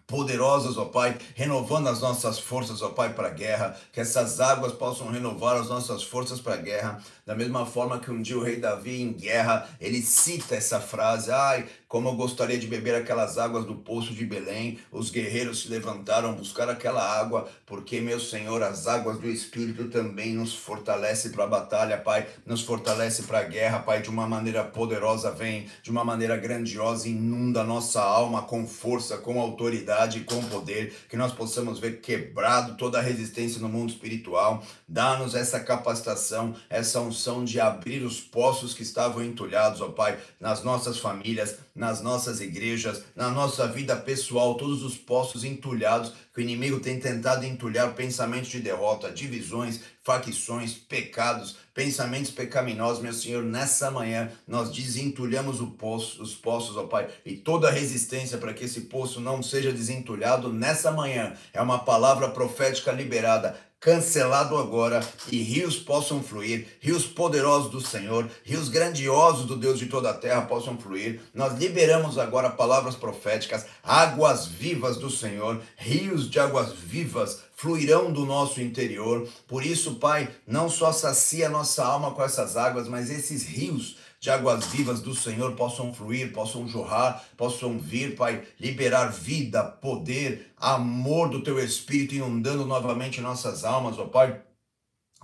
poderosas, 0.07 0.77
ó 0.77 0.85
Pai, 0.85 1.17
renovando 1.33 1.87
as 1.87 1.99
nossas 1.99 2.39
forças, 2.39 2.81
ó 2.81 2.89
Pai, 2.89 3.13
para 3.13 3.27
a 3.27 3.31
guerra, 3.31 3.77
que 3.91 3.99
essas 3.99 4.39
águas 4.39 4.73
possam 4.73 5.11
renovar 5.11 5.57
as 5.57 5.69
nossas 5.69 6.03
forças 6.03 6.39
para 6.39 6.53
a 6.53 6.57
guerra. 6.57 7.03
Da 7.25 7.33
mesma 7.33 7.65
forma 7.65 7.99
que 7.99 8.11
um 8.11 8.21
dia 8.21 8.37
o 8.37 8.43
rei 8.43 8.57
Davi 8.57 9.01
em 9.01 9.11
guerra, 9.11 9.67
ele 9.81 9.99
cita 9.99 10.53
essa 10.53 10.79
frase: 10.79 11.31
"Ai, 11.31 11.65
como 11.87 12.07
eu 12.07 12.13
gostaria 12.13 12.55
de 12.55 12.67
beber 12.67 12.93
aquelas 12.93 13.39
águas 13.39 13.65
do 13.65 13.77
poço 13.77 14.13
de 14.13 14.23
Belém". 14.23 14.77
Os 14.91 15.09
guerreiros 15.09 15.63
se 15.63 15.67
levantaram 15.67 16.35
buscar 16.35 16.69
aquela 16.69 17.01
água, 17.01 17.49
porque 17.65 17.99
meu 17.99 18.19
Senhor, 18.19 18.61
as 18.61 18.85
águas 18.85 19.17
do 19.17 19.27
espírito 19.27 19.85
também 19.85 20.35
nos 20.35 20.53
fortalece 20.53 21.29
para 21.29 21.45
a 21.45 21.47
batalha, 21.47 21.97
Pai, 21.97 22.27
nos 22.45 22.61
fortalece 22.61 23.23
para 23.23 23.39
a 23.39 23.43
guerra, 23.43 23.79
Pai, 23.79 24.03
de 24.03 24.09
uma 24.11 24.27
maneira 24.27 24.63
poderosa 24.63 25.31
vem, 25.31 25.65
de 25.81 25.89
uma 25.89 26.05
maneira 26.05 26.37
grandiosa 26.37 27.09
inunda 27.09 27.61
a 27.61 27.63
nossa 27.63 28.03
alma 28.03 28.43
com 28.43 28.67
força, 28.67 29.17
com 29.17 29.41
autoridade, 29.41 30.19
com 30.19 30.43
poder, 30.43 30.93
que 31.09 31.17
nós 31.17 31.31
possamos 31.31 31.79
ver 31.79 32.01
quebrado 32.01 32.77
toda 32.77 32.99
a 32.99 33.01
resistência 33.01 33.59
no 33.59 33.67
mundo 33.67 33.89
espiritual. 33.89 34.63
Dá-nos 34.87 35.33
essa 35.33 35.59
capacitação, 35.59 36.53
essa 36.69 37.01
unção 37.01 37.14
de 37.43 37.59
abrir 37.59 38.03
os 38.03 38.19
poços 38.19 38.73
que 38.73 38.83
estavam 38.83 39.23
entulhados, 39.23 39.81
ó 39.81 39.89
Pai, 39.89 40.17
nas 40.39 40.63
nossas 40.63 40.97
famílias, 40.97 41.57
nas 41.75 42.01
nossas 42.01 42.39
igrejas, 42.41 43.03
na 43.15 43.29
nossa 43.29 43.67
vida 43.67 43.95
pessoal, 43.95 44.55
todos 44.55 44.83
os 44.83 44.95
poços 44.95 45.43
entulhados 45.43 46.13
que 46.33 46.39
o 46.39 46.43
inimigo 46.43 46.79
tem 46.79 46.99
tentado 46.99 47.45
entulhar 47.45 47.93
pensamentos 47.93 48.49
de 48.49 48.59
derrota, 48.59 49.11
divisões, 49.11 49.79
facções, 50.03 50.73
pecados, 50.73 51.55
pensamentos 51.73 52.31
pecaminosos, 52.31 53.01
meu 53.01 53.13
Senhor, 53.13 53.43
nessa 53.43 53.89
manhã 53.89 54.31
nós 54.47 54.71
desentulhamos 54.71 55.59
poço, 55.75 56.21
os 56.21 56.33
poços, 56.33 56.77
ó 56.77 56.83
Pai, 56.83 57.07
e 57.25 57.35
toda 57.35 57.69
resistência 57.69 58.37
para 58.37 58.53
que 58.53 58.65
esse 58.65 58.81
poço 58.81 59.19
não 59.19 59.41
seja 59.41 59.71
desentulhado 59.71 60.51
nessa 60.51 60.91
manhã. 60.91 61.33
É 61.53 61.61
uma 61.61 61.79
palavra 61.79 62.29
profética 62.29 62.91
liberada 62.91 63.55
cancelado 63.85 64.57
agora 64.57 65.07
e 65.31 65.37
rios 65.43 65.77
possam 65.77 66.23
fluir, 66.23 66.65
rios 66.79 67.05
poderosos 67.05 67.69
do 67.69 67.79
Senhor, 67.79 68.27
rios 68.43 68.67
grandiosos 68.67 69.45
do 69.45 69.55
Deus 69.55 69.77
de 69.77 69.85
toda 69.85 70.09
a 70.09 70.13
terra 70.15 70.41
possam 70.41 70.75
fluir. 70.75 71.21
Nós 71.35 71.53
liberamos 71.59 72.17
agora 72.17 72.49
palavras 72.49 72.95
proféticas, 72.95 73.67
águas 73.83 74.47
vivas 74.47 74.97
do 74.97 75.11
Senhor, 75.11 75.61
rios 75.77 76.27
de 76.27 76.39
águas 76.39 76.73
vivas 76.73 77.41
fluirão 77.55 78.11
do 78.11 78.25
nosso 78.25 78.59
interior. 78.59 79.27
Por 79.47 79.63
isso, 79.63 79.95
Pai, 79.95 80.29
não 80.47 80.67
só 80.67 80.91
sacia 80.91 81.47
nossa 81.47 81.85
alma 81.85 82.09
com 82.09 82.23
essas 82.23 82.57
águas, 82.57 82.87
mas 82.87 83.11
esses 83.11 83.45
rios 83.45 83.97
de 84.25 84.31
águas 84.31 84.65
vivas 84.65 85.01
do 85.01 85.13
Senhor 85.13 85.51
possam 85.51 85.93
fluir, 85.93 86.33
possam 86.33 86.67
jorrar, 86.67 87.23
possam 87.37 87.77
vir, 87.77 88.15
Pai, 88.15 88.43
liberar 88.59 89.11
vida, 89.11 89.63
poder, 89.63 90.51
amor 90.57 91.29
do 91.29 91.43
Teu 91.43 91.59
Espírito 91.59 92.15
inundando 92.15 92.65
novamente 92.65 93.21
nossas 93.21 93.63
almas, 93.63 93.99
ó 93.99 94.05
Pai. 94.05 94.41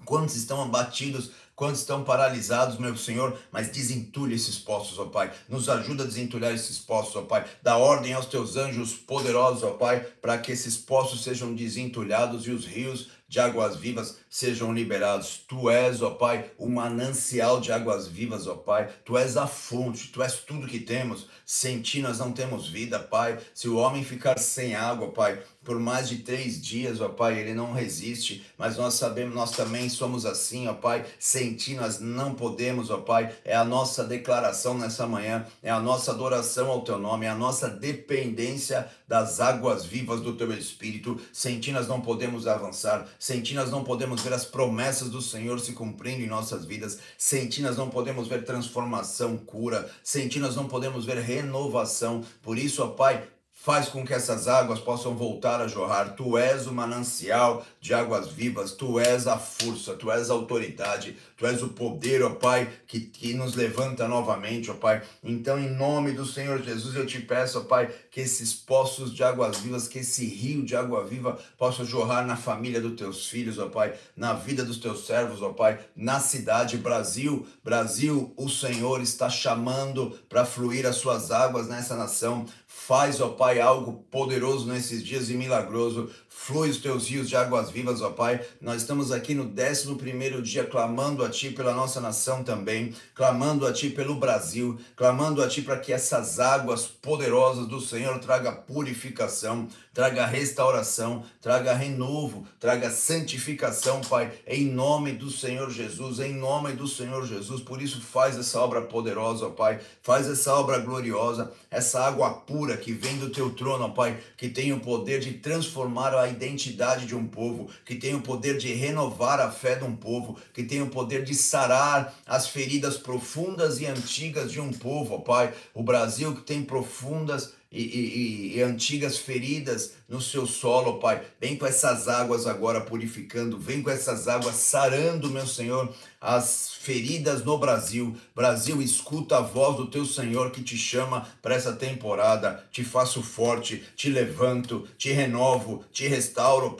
Quantos 0.05 0.35
estão 0.35 0.61
abatidos, 0.61 1.31
quantos 1.55 1.79
estão 1.79 2.03
paralisados, 2.03 2.77
meu 2.77 2.95
Senhor, 2.95 3.35
mas 3.51 3.69
desentulhe 3.69 4.35
esses 4.35 4.59
poços, 4.59 4.99
ó 4.99 5.05
Pai. 5.05 5.31
Nos 5.49 5.67
ajuda 5.67 6.03
a 6.03 6.07
desentulhar 6.07 6.53
esses 6.53 6.77
poços, 6.77 7.15
ó 7.15 7.23
Pai. 7.23 7.43
Dá 7.63 7.77
ordem 7.77 8.13
aos 8.13 8.27
teus 8.27 8.55
anjos 8.55 8.93
poderosos, 8.93 9.63
ó 9.63 9.71
Pai, 9.71 10.01
para 10.21 10.37
que 10.37 10.51
esses 10.51 10.77
poços 10.77 11.23
sejam 11.23 11.55
desentulhados 11.55 12.45
e 12.45 12.51
os 12.51 12.67
rios 12.67 13.09
de 13.31 13.39
águas 13.39 13.77
vivas 13.77 14.17
sejam 14.29 14.73
liberados. 14.73 15.37
Tu 15.47 15.69
és, 15.69 16.01
ó 16.01 16.09
Pai, 16.09 16.51
o 16.57 16.67
manancial 16.67 17.61
de 17.61 17.71
águas 17.71 18.05
vivas, 18.05 18.45
ó 18.45 18.55
Pai. 18.55 18.89
Tu 19.05 19.17
és 19.17 19.37
a 19.37 19.47
fonte, 19.47 20.09
tu 20.09 20.21
és 20.21 20.33
tudo 20.39 20.67
que 20.67 20.81
temos. 20.81 21.27
Sem 21.45 21.81
ti 21.81 22.01
nós 22.01 22.19
não 22.19 22.33
temos 22.33 22.67
vida, 22.67 22.99
Pai. 22.99 23.39
Se 23.53 23.69
o 23.69 23.77
homem 23.77 24.03
ficar 24.03 24.37
sem 24.37 24.75
água, 24.75 25.13
Pai, 25.13 25.41
por 25.63 25.79
mais 25.79 26.09
de 26.09 26.17
três 26.17 26.59
dias, 26.59 27.01
ó 27.01 27.09
Pai, 27.09 27.39
ele 27.39 27.53
não 27.53 27.71
resiste, 27.71 28.43
mas 28.57 28.77
nós 28.77 28.95
sabemos, 28.95 29.35
nós 29.35 29.51
também 29.51 29.89
somos 29.89 30.25
assim, 30.25 30.67
ó 30.67 30.73
Pai, 30.73 31.05
sem 31.19 31.53
Ti 31.53 31.75
nós 31.75 31.99
não 31.99 32.33
podemos, 32.33 32.89
ó 32.89 32.97
Pai, 32.97 33.31
é 33.45 33.55
a 33.55 33.63
nossa 33.63 34.03
declaração 34.03 34.77
nessa 34.77 35.05
manhã, 35.05 35.45
é 35.61 35.69
a 35.69 35.79
nossa 35.79 36.11
adoração 36.11 36.67
ao 36.69 36.81
Teu 36.81 36.97
nome, 36.97 37.27
é 37.27 37.29
a 37.29 37.35
nossa 37.35 37.69
dependência 37.69 38.89
das 39.07 39.39
águas 39.39 39.85
vivas 39.85 40.21
do 40.21 40.35
Teu 40.35 40.51
Espírito, 40.51 41.19
sem 41.31 41.59
Ti 41.59 41.71
nós 41.71 41.87
não 41.87 42.01
podemos 42.01 42.47
avançar, 42.47 43.07
sem 43.19 43.41
Ti 43.41 43.53
nós 43.53 43.69
não 43.69 43.83
podemos 43.83 44.21
ver 44.21 44.33
as 44.33 44.45
promessas 44.45 45.09
do 45.09 45.21
Senhor 45.21 45.59
se 45.59 45.73
cumprindo 45.73 46.23
em 46.23 46.27
nossas 46.27 46.65
vidas, 46.65 46.97
sem 47.17 47.47
Ti 47.47 47.61
nós 47.61 47.77
não 47.77 47.89
podemos 47.89 48.27
ver 48.27 48.43
transformação, 48.43 49.37
cura, 49.37 49.89
sem 50.03 50.27
Ti 50.27 50.39
nós 50.39 50.55
não 50.55 50.67
podemos 50.67 51.05
ver 51.05 51.19
renovação, 51.19 52.23
por 52.41 52.57
isso, 52.57 52.83
ó 52.83 52.87
Pai, 52.87 53.27
Faz 53.63 53.89
com 53.89 54.03
que 54.03 54.11
essas 54.11 54.47
águas 54.47 54.79
possam 54.79 55.15
voltar 55.15 55.61
a 55.61 55.67
jorrar. 55.67 56.15
Tu 56.15 56.35
és 56.35 56.65
o 56.65 56.73
manancial 56.73 57.63
de 57.79 57.93
águas 57.93 58.27
vivas, 58.27 58.71
tu 58.71 58.99
és 58.99 59.27
a 59.27 59.37
força, 59.37 59.93
tu 59.93 60.09
és 60.11 60.31
a 60.31 60.33
autoridade, 60.33 61.15
tu 61.37 61.45
és 61.45 61.61
o 61.61 61.69
poder, 61.69 62.23
ó 62.23 62.31
Pai, 62.31 62.67
que, 62.87 62.99
que 62.99 63.35
nos 63.35 63.53
levanta 63.53 64.07
novamente, 64.07 64.71
ó 64.71 64.73
Pai. 64.73 65.03
Então, 65.23 65.59
em 65.59 65.69
nome 65.69 66.11
do 66.11 66.25
Senhor 66.25 66.59
Jesus, 66.63 66.95
eu 66.95 67.05
te 67.05 67.21
peço, 67.21 67.59
ó 67.59 67.61
Pai, 67.61 67.93
que 68.09 68.21
esses 68.21 68.51
poços 68.51 69.13
de 69.13 69.23
águas 69.23 69.59
vivas, 69.59 69.87
que 69.87 69.99
esse 69.99 70.25
rio 70.25 70.65
de 70.65 70.75
água 70.75 71.05
viva 71.05 71.37
possa 71.55 71.85
jorrar 71.85 72.25
na 72.25 72.35
família 72.35 72.81
dos 72.81 72.97
teus 72.97 73.27
filhos, 73.27 73.59
ó 73.59 73.69
Pai, 73.69 73.93
na 74.15 74.33
vida 74.33 74.65
dos 74.65 74.77
teus 74.79 75.05
servos, 75.05 75.39
ó 75.43 75.49
Pai, 75.49 75.79
na 75.95 76.19
cidade 76.19 76.77
Brasil. 76.77 77.45
Brasil, 77.63 78.33
o 78.35 78.49
Senhor 78.49 79.03
está 79.03 79.29
chamando 79.29 80.17
para 80.27 80.45
fluir 80.45 80.87
as 80.87 80.95
suas 80.95 81.29
águas 81.29 81.67
nessa 81.67 81.95
nação. 81.95 82.47
Faz, 82.87 83.21
ó 83.21 83.29
Pai, 83.29 83.61
algo 83.61 84.03
poderoso 84.09 84.65
nesses 84.65 85.03
dias 85.03 85.29
e 85.29 85.35
milagroso. 85.35 86.09
Flui 86.27 86.69
os 86.71 86.77
teus 86.77 87.07
rios 87.07 87.29
de 87.29 87.35
águas 87.35 87.69
vivas, 87.69 88.01
ó 88.01 88.09
Pai. 88.09 88.43
Nós 88.59 88.81
estamos 88.81 89.11
aqui 89.11 89.35
no 89.35 89.43
11 89.43 90.41
dia 90.41 90.65
clamando 90.65 91.23
a 91.23 91.29
Ti 91.29 91.51
pela 91.51 91.75
nossa 91.75 92.01
nação 92.01 92.43
também, 92.43 92.91
clamando 93.13 93.67
a 93.67 93.71
Ti 93.71 93.91
pelo 93.91 94.15
Brasil, 94.15 94.79
clamando 94.95 95.43
a 95.43 95.47
Ti 95.47 95.61
para 95.61 95.77
que 95.77 95.93
essas 95.93 96.39
águas 96.39 96.87
poderosas 96.87 97.67
do 97.67 97.79
Senhor 97.79 98.17
traga 98.17 98.51
purificação, 98.51 99.67
traga 99.93 100.25
restauração, 100.25 101.23
traga 101.39 101.73
renovo, 101.73 102.47
traga 102.59 102.89
santificação, 102.89 104.01
Pai, 104.01 104.31
em 104.47 104.65
nome 104.65 105.11
do 105.11 105.29
Senhor 105.29 105.69
Jesus, 105.69 106.19
em 106.19 106.33
nome 106.33 106.73
do 106.73 106.87
Senhor 106.87 107.27
Jesus. 107.27 107.61
Por 107.61 107.79
isso, 107.79 108.01
faz 108.01 108.37
essa 108.37 108.59
obra 108.59 108.81
poderosa, 108.81 109.49
Pai, 109.49 109.79
faz 110.01 110.27
essa 110.27 110.55
obra 110.55 110.79
gloriosa, 110.79 111.51
essa 111.69 112.03
água 112.03 112.31
pura 112.33 112.70
que 112.77 112.91
vem 112.91 113.17
do 113.17 113.29
Teu 113.29 113.49
trono, 113.51 113.93
Pai, 113.93 114.19
que 114.37 114.49
tem 114.49 114.73
o 114.73 114.79
poder 114.79 115.19
de 115.19 115.33
transformar 115.33 116.13
a 116.15 116.27
identidade 116.27 117.05
de 117.05 117.15
um 117.15 117.27
povo, 117.27 117.69
que 117.85 117.95
tem 117.95 118.15
o 118.15 118.21
poder 118.21 118.57
de 118.57 118.73
renovar 118.73 119.39
a 119.39 119.51
fé 119.51 119.75
de 119.75 119.83
um 119.83 119.95
povo, 119.95 120.37
que 120.53 120.63
tem 120.63 120.81
o 120.81 120.89
poder 120.89 121.23
de 121.23 121.35
sarar 121.35 122.13
as 122.25 122.47
feridas 122.47 122.97
profundas 122.97 123.79
e 123.79 123.85
antigas 123.85 124.51
de 124.51 124.59
um 124.59 124.71
povo, 124.71 125.15
ó 125.15 125.17
Pai. 125.19 125.53
O 125.73 125.83
Brasil 125.83 126.35
que 126.35 126.41
tem 126.41 126.63
profundas 126.63 127.53
e, 127.71 127.81
e, 127.81 128.57
e, 128.57 128.61
antigas 128.61 129.17
feridas 129.17 129.93
no 130.09 130.19
seu 130.19 130.45
solo, 130.45 130.99
Pai. 130.99 131.23
Vem 131.39 131.55
com 131.55 131.65
essas 131.65 132.09
águas 132.09 132.45
agora 132.45 132.81
purificando, 132.81 133.57
vem 133.57 133.81
com 133.81 133.89
essas 133.89 134.27
águas 134.27 134.55
sarando, 134.55 135.29
meu 135.29 135.47
Senhor, 135.47 135.93
as 136.19 136.73
feridas 136.81 137.45
no 137.45 137.57
Brasil. 137.59 138.15
Brasil, 138.35 138.81
escuta 138.81 139.37
a 139.37 139.41
voz 139.41 139.77
do 139.77 139.87
teu 139.87 140.03
Senhor 140.03 140.49
que 140.49 140.63
te 140.63 140.75
chama 140.75 141.27
para 141.41 141.53
essa 141.53 141.73
temporada. 141.73 142.65
Te 142.71 142.83
faço 142.83 143.21
forte, 143.21 143.83
te 143.95 144.09
levanto, 144.09 144.87
te 144.97 145.11
renovo, 145.11 145.83
te 145.91 146.07
restauro, 146.07 146.75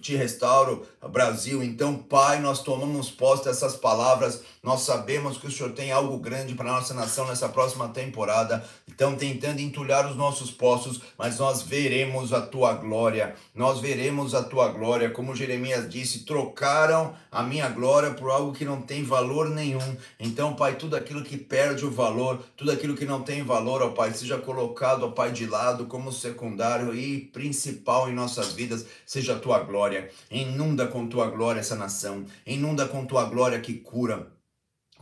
te 0.00 0.16
restauro, 0.16 0.84
Brasil. 1.08 1.62
Então, 1.62 1.94
Pai, 1.96 2.40
nós 2.40 2.62
tomamos 2.62 3.10
posse 3.10 3.44
dessas 3.44 3.76
palavras. 3.76 4.42
Nós 4.62 4.80
sabemos 4.80 5.38
que 5.38 5.46
o 5.46 5.52
Senhor 5.52 5.72
tem 5.72 5.92
algo 5.92 6.18
grande 6.18 6.54
para 6.54 6.72
nossa 6.72 6.94
nação 6.94 7.26
nessa 7.28 7.48
próxima 7.48 7.88
temporada. 7.88 8.64
Então, 8.88 9.14
tentando 9.14 9.60
entulhar 9.60 10.10
os 10.10 10.16
nossos 10.16 10.50
poços, 10.50 11.00
mas 11.16 11.38
nós 11.38 11.62
veremos 11.62 12.32
a 12.32 12.40
tua 12.40 12.72
glória. 12.74 13.34
Nós 13.54 13.80
veremos 13.80 14.34
a 14.34 14.42
tua 14.42 14.68
glória, 14.68 15.10
como 15.10 15.36
Jeremias 15.36 15.88
disse, 15.88 16.24
trocaram 16.24 17.14
a 17.30 17.42
minha 17.42 17.68
glória 17.68 18.12
por 18.12 18.30
algo 18.30 18.52
que 18.52 18.64
não 18.64 18.80
tem 18.80 19.04
valor 19.04 19.43
nenhum. 19.48 19.96
Então, 20.18 20.54
Pai, 20.54 20.76
tudo 20.76 20.96
aquilo 20.96 21.22
que 21.22 21.36
perde 21.36 21.84
o 21.84 21.90
valor, 21.90 22.42
tudo 22.56 22.70
aquilo 22.70 22.96
que 22.96 23.04
não 23.04 23.22
tem 23.22 23.42
valor, 23.42 23.82
ó 23.82 23.90
Pai, 23.90 24.12
seja 24.12 24.38
colocado, 24.38 25.04
ó 25.04 25.10
Pai, 25.10 25.32
de 25.32 25.46
lado 25.46 25.86
como 25.86 26.12
secundário 26.12 26.94
e 26.94 27.20
principal 27.20 28.08
em 28.08 28.14
nossas 28.14 28.52
vidas, 28.52 28.86
seja 29.06 29.34
a 29.34 29.38
tua 29.38 29.60
glória. 29.60 30.10
Inunda 30.30 30.86
com 30.86 31.06
tua 31.08 31.26
glória 31.28 31.60
essa 31.60 31.76
nação, 31.76 32.24
inunda 32.46 32.86
com 32.86 33.04
tua 33.06 33.24
glória 33.24 33.60
que 33.60 33.74
cura 33.74 34.32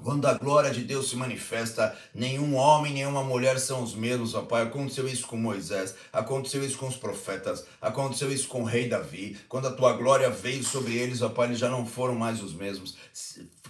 Quando 0.02 0.26
a 0.26 0.34
glória 0.34 0.70
de 0.70 0.82
Deus 0.82 1.10
se 1.10 1.16
manifesta, 1.16 1.96
nenhum 2.14 2.56
homem, 2.56 2.92
nenhuma 2.92 3.22
mulher 3.22 3.58
são 3.60 3.82
os 3.82 3.94
mesmos, 3.94 4.34
ó 4.34 4.42
Pai. 4.42 4.62
Aconteceu 4.62 5.06
isso 5.06 5.26
com 5.26 5.36
Moisés, 5.36 5.94
aconteceu 6.12 6.64
isso 6.64 6.76
com 6.76 6.88
os 6.88 6.96
profetas, 6.96 7.64
aconteceu 7.80 8.32
isso 8.32 8.48
com 8.48 8.62
o 8.62 8.64
rei 8.64 8.88
Davi. 8.88 9.36
Quando 9.48 9.68
a 9.68 9.72
tua 9.72 9.92
glória 9.92 10.28
veio 10.28 10.64
sobre 10.64 10.96
eles, 10.96 11.22
ó 11.22 11.28
Pai, 11.28 11.48
eles 11.48 11.58
já 11.58 11.68
não 11.68 11.86
foram 11.86 12.14
mais 12.14 12.42
os 12.42 12.52
mesmos. 12.52 12.96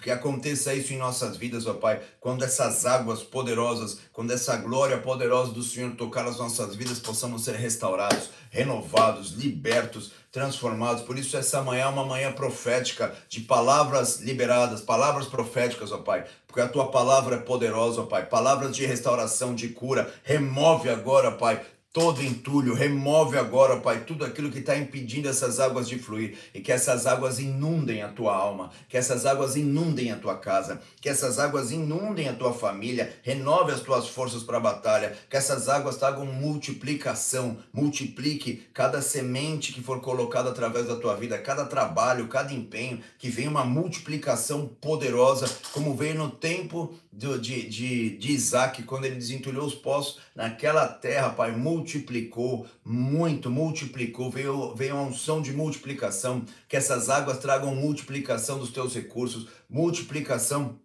Que 0.03 0.11
aconteça 0.11 0.75
isso 0.75 0.93
em 0.93 0.99
nossas 0.99 1.37
vidas, 1.37 1.67
ó 1.67 1.75
Pai. 1.75 2.03
Quando 2.21 2.45
essas 2.45 2.85
águas 2.85 3.23
poderosas, 3.23 3.99
quando 4.13 4.33
essa 4.33 4.57
glória 4.57 4.99
poderosa 4.99 5.53
do 5.53 5.63
Senhor 5.63 5.93
tocar 5.93 6.27
as 6.27 6.39
nossas 6.39 6.75
vidas, 6.75 6.99
possamos 6.99 7.45
ser 7.45 7.55
restaurados, 7.55 8.31
renovados, 8.51 9.31
libertos 9.31 10.11
transformados. 10.33 11.03
Por 11.03 11.19
isso, 11.19 11.37
essa 11.37 11.63
manhã 11.63 11.85
é 11.85 11.89
uma 11.89 12.05
manhã 12.05 12.33
profética 12.33 13.15
de 13.29 13.43
palavras 13.43 14.19
liberadas, 14.21 14.81
palavras 14.81 15.27
proféticas, 15.27 15.93
ó 15.93 15.99
Pai. 15.99 16.25
Porque 16.47 16.61
a 16.61 16.69
tua 16.69 16.91
palavra 16.91 17.37
é 17.37 17.39
poderosa, 17.39 18.01
ó 18.01 18.07
Pai. 18.07 18.27
Palavras 18.27 18.75
de 18.75 18.85
restauração, 18.85 19.55
de 19.55 19.69
cura. 19.69 20.13
Remove 20.25 20.89
agora, 20.89 21.31
Pai, 21.31 21.65
todo 21.93 22.23
entulho, 22.23 22.73
remove 22.73 23.37
agora, 23.37 23.79
Pai, 23.79 24.05
tudo 24.05 24.25
aquilo 24.25 24.51
que 24.51 24.61
está 24.61 24.77
impedindo 24.77 25.29
essas 25.29 25.61
águas 25.61 25.87
de 25.87 25.99
fluir. 25.99 26.39
E 26.55 26.61
que 26.61 26.73
essas 26.73 27.07
águas 27.07 27.39
inundem 27.39 28.03
a 28.03 28.09
tua 28.09 28.35
alma, 28.35 28.71
que 28.89 28.97
essas 28.97 29.27
águas 29.27 29.57
inundem 29.57 30.11
a 30.11 30.17
tua 30.17 30.39
casa, 30.39 30.81
que 31.01 31.09
essas 31.09 31.39
águas 31.39 31.71
inundem 31.71 32.29
a 32.29 32.33
tua 32.33 32.55
família, 32.55 33.15
renove 33.23 33.73
as 33.73 33.81
tuas 33.81 34.09
forças 34.09 34.43
para 34.43 34.57
a 34.57 34.61
batalha, 34.61 35.17
que 35.29 35.37
essas 35.37 35.69
águas 35.69 35.99
tragam 35.99 36.25
multiplicação, 36.25 37.59
multiplique 37.73 38.67
cada 38.73 39.03
semente 39.03 39.73
que 39.73 39.83
for 39.83 40.01
colocada 40.01 40.49
através 40.49 40.87
da 40.87 40.97
tua 40.97 41.15
vida, 41.15 41.39
cada 41.39 41.67
trabalho, 41.67 42.29
cada 42.29 42.55
empenho, 42.55 43.01
que 43.19 43.29
venha 43.29 43.51
uma 43.51 43.65
multiplicação 43.65 44.67
poderosa, 44.81 45.47
como 45.73 45.95
veio 45.95 46.15
no 46.15 46.31
tempo 46.31 46.95
de, 47.13 47.69
de, 47.69 48.17
de 48.17 48.33
Isaac, 48.33 48.83
quando 48.85 49.05
ele 49.05 49.17
desentulhou 49.17 49.67
os 49.67 49.75
poços 49.75 50.19
naquela 50.35 50.89
terra, 50.89 51.31
Pai, 51.31 51.53
multiplicou 51.53 52.67
muito, 52.83 53.51
multiplicou, 53.51 54.31
veio, 54.31 54.75
veio 54.75 54.97
a 54.97 55.03
unção 55.03 55.43
de 55.43 55.53
multiplicação, 55.53 56.43
que 56.67 56.77
essas 56.77 57.11
águas 57.11 57.39
tragam 57.39 57.75
multiplicação 57.75 58.59
dos 58.59 58.71
teus 58.71 58.95
recursos, 58.95 59.49
multiplicação 59.69 60.81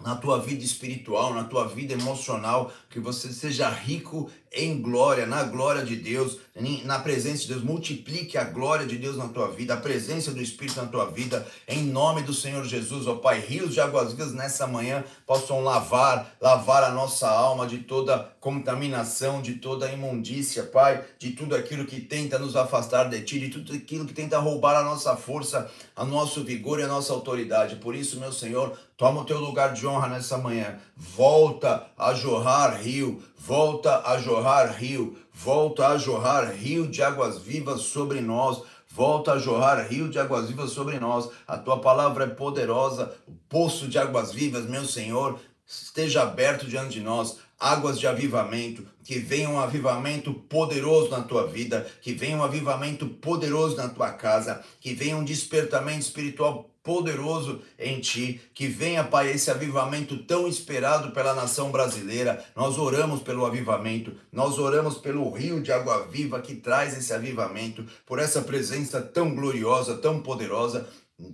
na 0.00 0.16
tua 0.16 0.40
vida 0.40 0.64
espiritual, 0.64 1.34
na 1.34 1.44
tua 1.44 1.68
vida 1.68 1.92
emocional, 1.92 2.72
que 2.88 2.98
você 2.98 3.30
seja 3.32 3.68
rico 3.68 4.30
em 4.54 4.80
glória, 4.80 5.26
na 5.26 5.42
glória 5.44 5.84
de 5.84 5.96
Deus, 5.96 6.38
na 6.84 6.98
presença 6.98 7.42
de 7.42 7.48
Deus. 7.48 7.62
Multiplique 7.62 8.36
a 8.36 8.44
glória 8.44 8.86
de 8.86 8.98
Deus 8.98 9.16
na 9.16 9.28
tua 9.28 9.50
vida, 9.50 9.74
a 9.74 9.78
presença 9.78 10.30
do 10.30 10.42
Espírito 10.42 10.80
na 10.80 10.86
tua 10.86 11.06
vida, 11.06 11.46
em 11.66 11.82
nome 11.82 12.22
do 12.22 12.34
Senhor 12.34 12.64
Jesus, 12.64 13.06
ó 13.06 13.16
Pai. 13.16 13.40
Rios 13.40 13.72
de 13.72 13.80
águas 13.80 14.12
vivas 14.12 14.32
nessa 14.32 14.66
manhã 14.66 15.04
possam 15.26 15.62
lavar, 15.62 16.34
lavar 16.40 16.84
a 16.84 16.90
nossa 16.90 17.28
alma 17.28 17.66
de 17.66 17.78
toda 17.78 18.30
contaminação, 18.40 19.40
de 19.40 19.54
toda 19.54 19.90
imundícia, 19.90 20.64
Pai, 20.64 21.02
de 21.18 21.30
tudo 21.30 21.54
aquilo 21.54 21.86
que 21.86 22.00
tenta 22.00 22.38
nos 22.38 22.56
afastar 22.56 23.08
de 23.08 23.20
Ti, 23.22 23.38
de 23.38 23.48
tudo 23.48 23.72
aquilo 23.72 24.04
que 24.04 24.12
tenta 24.12 24.38
roubar 24.38 24.76
a 24.76 24.84
nossa 24.84 25.16
força, 25.16 25.70
a 25.96 26.04
nosso 26.04 26.42
vigor 26.44 26.80
e 26.80 26.82
a 26.82 26.88
nossa 26.88 27.12
autoridade. 27.12 27.76
Por 27.76 27.94
isso, 27.94 28.18
meu 28.18 28.32
Senhor, 28.32 28.76
toma 28.96 29.22
o 29.22 29.24
teu 29.24 29.38
lugar 29.38 29.72
de 29.72 29.86
honra 29.86 30.08
nessa 30.08 30.36
manhã. 30.38 30.78
Volta 31.02 31.88
a 31.98 32.14
jorrar 32.14 32.80
rio, 32.80 33.20
volta 33.36 34.02
a 34.06 34.18
jorrar 34.18 34.72
rio, 34.78 35.18
volta 35.34 35.88
a 35.88 35.98
jorrar 35.98 36.52
rio 36.54 36.86
de 36.86 37.02
águas 37.02 37.38
vivas 37.38 37.82
sobre 37.82 38.20
nós. 38.20 38.62
Volta 38.88 39.32
a 39.32 39.38
jorrar 39.38 39.84
rio 39.88 40.08
de 40.08 40.18
águas 40.18 40.48
vivas 40.48 40.70
sobre 40.70 41.00
nós. 41.00 41.28
A 41.46 41.58
tua 41.58 41.80
palavra 41.80 42.24
é 42.24 42.28
poderosa. 42.28 43.12
O 43.26 43.32
poço 43.48 43.88
de 43.88 43.98
águas 43.98 44.32
vivas, 44.32 44.64
meu 44.64 44.84
Senhor, 44.84 45.38
esteja 45.66 46.22
aberto 46.22 46.66
diante 46.66 46.94
de 46.94 47.00
nós. 47.00 47.38
Águas 47.62 48.00
de 48.00 48.08
avivamento, 48.08 48.84
que 49.04 49.20
venha 49.20 49.48
um 49.48 49.60
avivamento 49.60 50.34
poderoso 50.34 51.10
na 51.10 51.20
tua 51.20 51.46
vida, 51.46 51.86
que 52.00 52.12
venha 52.12 52.36
um 52.36 52.42
avivamento 52.42 53.06
poderoso 53.06 53.76
na 53.76 53.88
tua 53.88 54.10
casa, 54.10 54.60
que 54.80 54.92
venha 54.92 55.16
um 55.16 55.24
despertamento 55.24 56.00
espiritual 56.00 56.72
poderoso 56.82 57.62
em 57.78 58.00
ti, 58.00 58.40
que 58.52 58.66
venha, 58.66 59.04
Pai, 59.04 59.30
esse 59.30 59.50
avivamento 59.50 60.16
tão 60.24 60.48
esperado 60.48 61.12
pela 61.12 61.34
nação 61.34 61.70
brasileira. 61.70 62.44
Nós 62.56 62.76
oramos 62.78 63.22
pelo 63.22 63.46
avivamento, 63.46 64.12
nós 64.32 64.58
oramos 64.58 64.98
pelo 64.98 65.30
rio 65.30 65.62
de 65.62 65.70
água 65.70 66.06
viva 66.08 66.40
que 66.40 66.56
traz 66.56 66.96
esse 66.98 67.12
avivamento, 67.12 67.86
por 68.04 68.18
essa 68.18 68.42
presença 68.42 69.00
tão 69.00 69.34
gloriosa, 69.34 69.96
tão 69.98 70.20
poderosa 70.20 70.88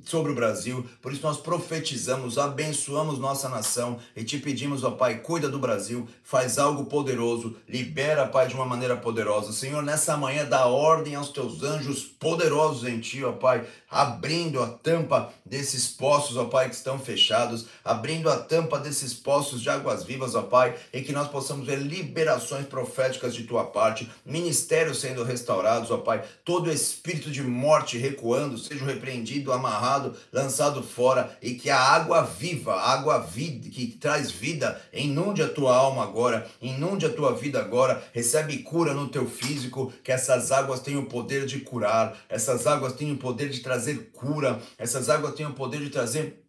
sobre 0.04 0.32
o 0.32 0.34
Brasil. 0.34 0.84
Por 1.00 1.12
isso 1.12 1.22
nós 1.22 1.38
profetizamos, 1.38 2.38
abençoamos 2.38 3.18
nossa 3.18 3.48
nação 3.48 3.98
e 4.16 4.24
te 4.24 4.38
pedimos, 4.38 4.84
ó 4.84 4.90
Pai, 4.90 5.18
cuida 5.18 5.48
do 5.48 5.58
Brasil, 5.58 6.08
faz 6.22 6.58
algo 6.58 6.86
poderoso, 6.86 7.56
libera, 7.68 8.26
Pai, 8.26 8.48
de 8.48 8.54
uma 8.54 8.66
maneira 8.66 8.96
poderosa. 8.96 9.52
Senhor, 9.52 9.82
nessa 9.82 10.16
manhã 10.16 10.44
dá 10.44 10.66
ordem 10.66 11.14
aos 11.14 11.30
teus 11.30 11.62
anjos 11.62 12.04
poderosos 12.04 12.88
em 12.88 13.00
ti, 13.00 13.24
ó 13.24 13.32
Pai, 13.32 13.66
abrindo 13.90 14.62
a 14.62 14.68
tampa 14.68 15.32
desses 15.44 15.88
poços, 15.88 16.36
ó 16.36 16.44
Pai, 16.44 16.68
que 16.68 16.74
estão 16.74 16.98
fechados, 16.98 17.66
abrindo 17.84 18.28
a 18.30 18.36
tampa 18.36 18.78
desses 18.78 19.14
poços 19.14 19.62
de 19.62 19.70
águas 19.70 20.04
vivas, 20.04 20.34
ó 20.34 20.42
Pai, 20.42 20.76
e 20.92 21.00
que 21.00 21.12
nós 21.12 21.28
possamos 21.28 21.66
ver 21.66 21.78
liberações 21.78 22.66
proféticas 22.66 23.34
de 23.34 23.44
tua 23.44 23.64
parte, 23.64 24.10
ministérios 24.24 25.00
sendo 25.00 25.24
restaurados, 25.24 25.90
ó 25.90 25.98
Pai, 25.98 26.22
todo 26.44 26.70
espírito 26.70 27.30
de 27.30 27.42
morte 27.42 27.96
recuando, 27.96 28.58
seja 28.58 28.84
repreendido, 28.84 29.52
amarrado 29.52 30.14
lançado 30.32 30.82
fora, 30.82 31.36
e 31.40 31.54
que 31.54 31.70
a 31.70 31.80
água 31.80 32.22
viva, 32.22 32.74
a 32.74 32.92
água 32.92 33.18
vida, 33.18 33.68
que 33.70 33.86
traz 33.86 34.30
vida, 34.30 34.80
inunde 34.92 35.42
a 35.42 35.48
tua 35.48 35.74
alma 35.74 36.02
agora, 36.02 36.46
inunde 36.60 37.06
a 37.06 37.12
tua 37.12 37.34
vida 37.34 37.58
agora, 37.58 38.02
recebe 38.12 38.58
cura 38.58 38.92
no 38.92 39.08
teu 39.08 39.26
físico, 39.26 39.92
que 40.04 40.12
essas 40.12 40.52
águas 40.52 40.80
tenham 40.80 41.02
o 41.02 41.06
poder 41.06 41.46
de 41.46 41.60
curar, 41.60 42.16
essas 42.28 42.66
águas 42.66 42.92
tenham 42.92 43.14
o 43.14 43.18
poder 43.18 43.48
de 43.48 43.60
trazer 43.60 43.77
cura, 44.12 44.60
essas 44.76 45.08
águas 45.08 45.34
tenham 45.34 45.52
o 45.52 45.54
poder 45.54 45.80
de 45.80 45.90
trazer 45.90 46.44